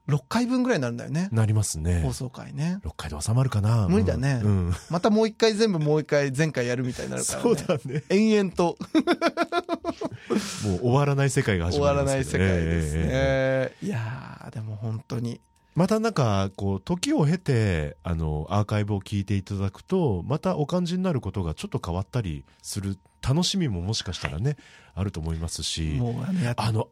[0.07, 1.35] 6回分ぐらいになるんだよねえ。
[1.35, 2.01] なりますね。
[2.01, 2.79] 放送回ね。
[2.83, 4.49] 6回で収まるかな無理だねうん。
[4.67, 7.43] うんまたもう一回全部もう一回前回やるみたいになるからね。
[7.43, 8.03] そうだね。
[8.09, 8.77] 延々と
[10.63, 12.99] もう終わらない世界が始ま終わらりますけどない世界ですね。
[12.99, 15.41] ええええええいやー、でも本当に。
[15.75, 24.55] またなんか、こう、時を経て、あの、アーカイブを聞いていただくと、またお感じになることがちょっと変わったりする楽しみももしかしたらね、
[24.93, 26.87] あると思いますし、もうあのあの、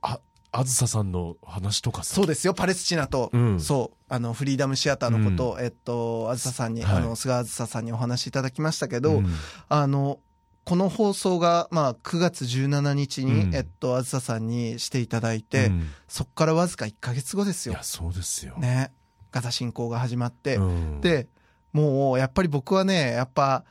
[0.54, 2.16] あ、あずささんの話とかさ。
[2.16, 3.60] そうですよ、パレスチナと、うん。
[3.60, 6.98] そう、あの、フリーダムシアターのことを、えっと、あずささんに、はい。
[6.98, 9.28] あの、菅あずささんにお話しいただきましたけど、うん。
[9.68, 10.20] あの、
[10.66, 13.56] この放送が、まあ、9月17日に、うん。
[13.56, 15.88] えっと、あずささんにしていただいて、うん。
[16.08, 17.74] そこからわずか1ヶ月後ですよ。
[17.74, 17.84] いや、。
[17.84, 18.56] そうですよ。
[18.58, 18.92] ね。
[19.32, 21.28] ガザ侵攻が始まって、うん、で、
[21.74, 23.66] もう、やっぱり僕はね、やっぱ、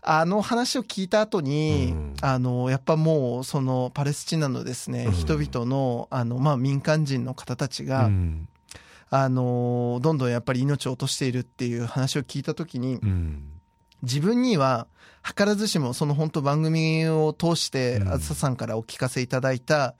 [0.00, 2.14] あの話を聞いた後に、うん。
[2.22, 5.12] あの、やっぱもう、その、パレスチナのですね、うん。
[5.12, 8.48] 人々の、あの、まあ、民間人の方たちが、うん。
[9.10, 13.44] あの、どんどんやっぱり命を落としているっていう話を聞いた時に、うん。
[14.02, 14.86] 自分には、
[15.24, 18.08] 図らずしも、その本当番組を通して、うん。
[18.08, 19.94] あずささんからお聞かせいただいた、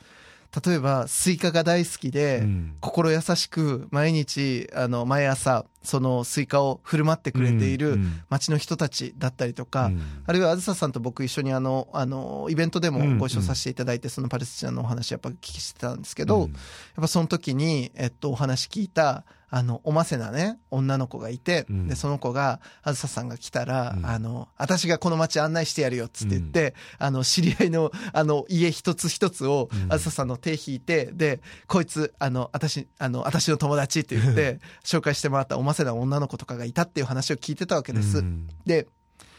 [0.65, 2.77] 例えば、スイカが大好きで、うん。
[2.81, 10.03] 心優しく毎日あの毎朝そのスイカを振る舞ってくれているうん町の人たちだったりとか、うん。
[10.27, 16.53] あるいはあずささんと僕一緒にあのあのイベントでもご一緒させていただいて、そのパレスチナのお話やっぱ聞きしてたんですけど、うん。
[16.53, 16.57] やっ
[16.97, 19.25] ぱその時に、えっと、お話聞いた
[19.55, 21.87] あのおませなね女の子がいて、うん。
[21.87, 24.07] でその子があずささんが来たら、うん。
[24.07, 29.93] あの私がこの町案内してやるよっつって言って、あの知り合いのあの家一つ一つをうん。
[29.93, 38.19] あずささんの手引いてでこいつあの私あの私の友達って言って紹介してもらったおませな女の子とかがいたっていう話を聞いてたわけです。
[38.19, 38.49] うん。
[38.65, 38.87] で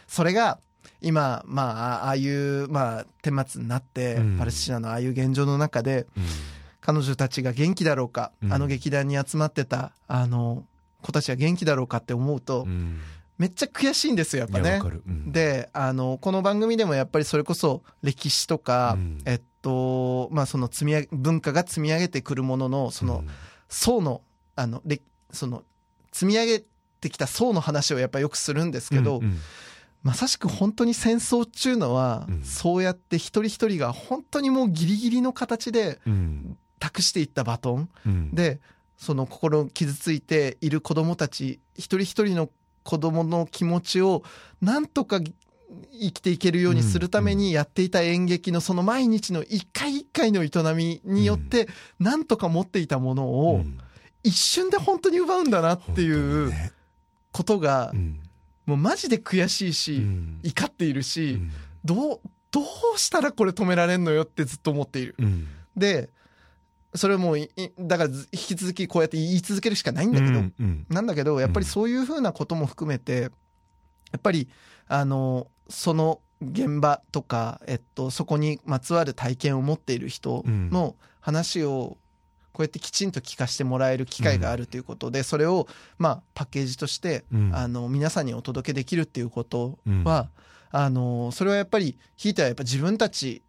[0.08, 0.60] それが
[1.02, 4.38] 今まあああいうまあ顛末になって、うん。
[4.38, 6.24] パレスチナのああいう現状の中でうん
[6.86, 8.54] 彼女たちが元気だろうか、うん。
[8.54, 10.66] あの劇団に集まってたあの
[11.02, 13.00] 子たちは元気だろうかって思うと、うん。
[13.38, 14.82] めっちゃ悔しいんですよやっぱね。
[14.84, 15.32] うん。
[15.32, 19.22] であのこの番組でもやっぱりそれこそ歴史とか、うん。
[19.26, 23.24] えっとまあその積み上げ文化が積み上げてくるもののその
[23.70, 24.22] 層の
[24.58, 25.64] あのれその
[26.12, 26.64] 積み上げ
[27.00, 29.38] てきた層の話をやっぱよくするんですけど、うんうん。
[30.04, 32.44] まさしく本当に戦争っていうのは、うん。
[32.44, 37.90] そうやって一人一人が本当にもうギリギリの形でうん託していったバトン。
[38.06, 38.36] うん。
[38.36, 38.60] で
[38.98, 42.50] その心傷ついている子供たち一人一人の
[42.84, 44.24] 子供の気持ちを
[44.62, 51.68] なんとか生きていけるようにするためにやっていた演劇のその毎日の一回一回の営みによって
[52.00, 53.78] なんとか持っていたものうをん。
[54.24, 56.52] 一瞬で本当に奪うんだなっていう
[57.32, 58.20] ことがうん。
[58.66, 59.74] もうマジで悔しいうん。
[60.44, 61.52] し怒っているしうん。
[61.86, 62.20] どう
[62.52, 62.62] ど
[62.96, 65.16] うしたらこれ止められんのよってずっと思っている。
[65.18, 65.48] うん。
[65.76, 66.10] で
[66.96, 70.86] それはもうだからず引き続きこうやって言い続けるしかないんだけど、うんうん。
[70.90, 73.30] なんだけどやっぱりそういうふうなことも含めてや
[74.18, 74.50] っぱり
[74.88, 81.98] あのその現場とか、えっと、そこにまつわる体験を持っている人の話を
[82.52, 85.68] こうやってきちんと聞かせてもらえる機会があるということで、それを
[85.98, 87.56] まあパッケージとして、うん。
[87.56, 90.04] あの皆さんにお届けできるっていうことうん。
[90.04, 90.30] は、
[90.76, 93.44] あのそれはやっぱりひいてはやっぱ自分たち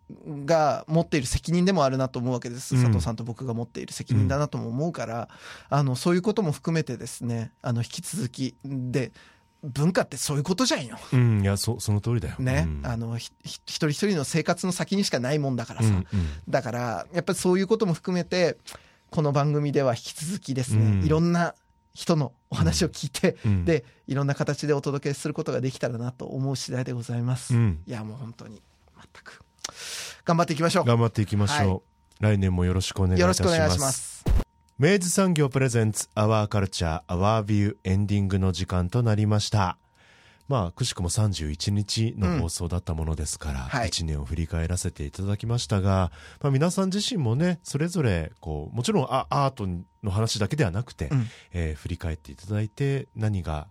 [0.44, 2.82] が持っている責任でもあるなと思うわけです、うん。
[2.82, 5.30] 佐藤さんと僕が持っている責任だなとも思うから、
[5.70, 9.10] あのそういうことも含めてですねあの引き続きで
[9.62, 10.98] 文化ってそういうことじゃんよ。
[11.14, 12.36] うんいやそその通りだよ。
[12.38, 12.86] ね、うん。
[12.86, 16.06] あの一人一人の生活の先にしかないもんだからさ、うんうん。
[16.46, 18.58] だからやっぱりそういうことも含めて
[19.10, 21.06] この番組では引き続きですね、うん。
[21.06, 21.54] いろんな
[21.94, 23.64] 人のお話を聞いて、うん。
[23.64, 27.82] でいろんな形でお届けすることができたらなと思う次第でございます、うん。
[27.86, 28.60] いやもう本当に
[28.96, 29.40] 全く
[30.24, 30.84] 頑張っていきましょう。
[30.84, 31.82] 頑張っていきましょ
[32.20, 33.48] う、来年もよろしくお願いいよたします。
[33.48, 34.24] ろしくお願いします。
[34.76, 39.78] 明治産業プレゼンツアワーカルチャーアワービューエンディングの時間となりました
[40.48, 43.88] まあくしくも31日の放送だったものですから、はい。
[43.88, 49.66] 1年を振り返らせていただきましたが、まあ、皆さん自身もねそれぞれこうもちろんあアート
[50.02, 51.26] の話だけではなくて、うん。
[51.52, 53.68] えー振り返っていただいて何が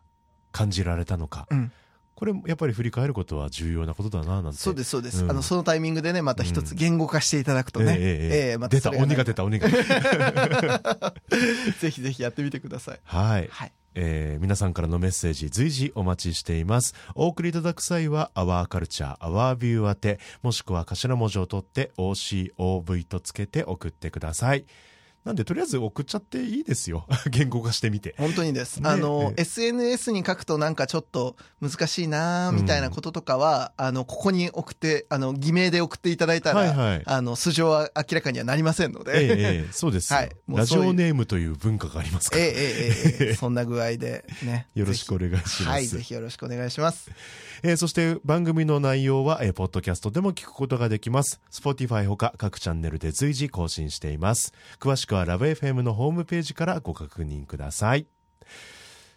[0.51, 1.71] 感じられたのか、うん。
[2.15, 4.57] これやっぱり振り返ることは重要なことだななんて。
[4.59, 5.31] そうですそうです、うん。
[5.31, 8.07] あのそのタイミングでねまた一つ言語化していただくとね、ええええ
[8.51, 9.69] ええ出たまたそれが鬼が出た鬼が
[11.79, 12.99] ぜひぜひやってみてください。
[13.03, 13.47] はい。
[13.51, 16.93] はいえー皆さんからのメッセージ随時お待ちしています。
[17.15, 24.65] お送りいただく際は「アワーカルチャーアワービュー宛てもしくは頭文字を取って OCOV とつけて送ってください。
[25.23, 28.81] なんでとりあえず送っちゃっていいですよ 言語化してみて本当にです。
[28.81, 39.21] ねあの、ええ SNS に書くとなんかちょっと難しいなみたいなこととかは、あの、ここに送って、あの、偽名で送っていただいたら、はいはいあの、素性は明らかにはなりませんので。
[39.21, 44.67] ええええそうですよ、はいもうラジオネームという文化がありますから、ええええええ そんな具合でね。
[44.75, 47.09] よろしくお願いしますはい、ぜひよろしくお願いします。
[47.63, 51.39] えーそして番組の内容は、えーポッドキャストでも聞くことができます。
[51.51, 54.53] Spotify ほか各チャンネルで随時更新しています。
[54.79, 58.07] 詳しくは LoveFM のホームページからご確認ください。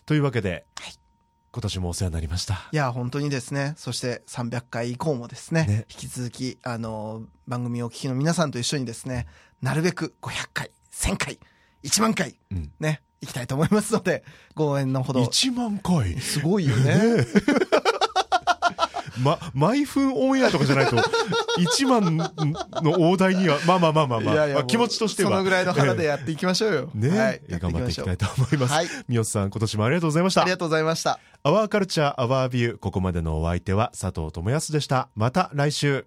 [0.05, 0.67] というわけで、
[1.53, 2.69] 今年もお世話になりました。
[2.71, 3.75] いや、本当にですね。
[3.77, 9.27] そして300回以降もですね、ね引き続き、あの、番組をお聞きの皆さんと一緒にですね、
[9.63, 11.39] なるべく500回、1000回、
[11.83, 12.73] 1万回、うん。
[12.79, 14.23] ね、行きたいと思いますので、
[14.55, 15.23] ご応援のほど。
[15.23, 16.21] 1万回？
[16.21, 17.27] すごいよね。
[19.23, 20.97] ま、毎分オンエアとかじゃないと、
[21.59, 22.17] 1万
[22.83, 25.31] の大台には、まあまあまあまあまあ、いやいやまあ気持ちとしては。
[25.31, 26.91] そのぐらいの腹でやっていきましょうよ。
[26.95, 27.41] ね、はい。
[27.49, 28.27] えー頑張っていきたいと。
[28.27, 28.73] と思います。
[28.73, 30.51] はい三好さん、今年もありがとうございましたあり。
[30.51, 31.19] がとうございました。
[31.43, 36.07] アワーカルチャーアワービューここまでのお相手は佐藤智康でしたまた来週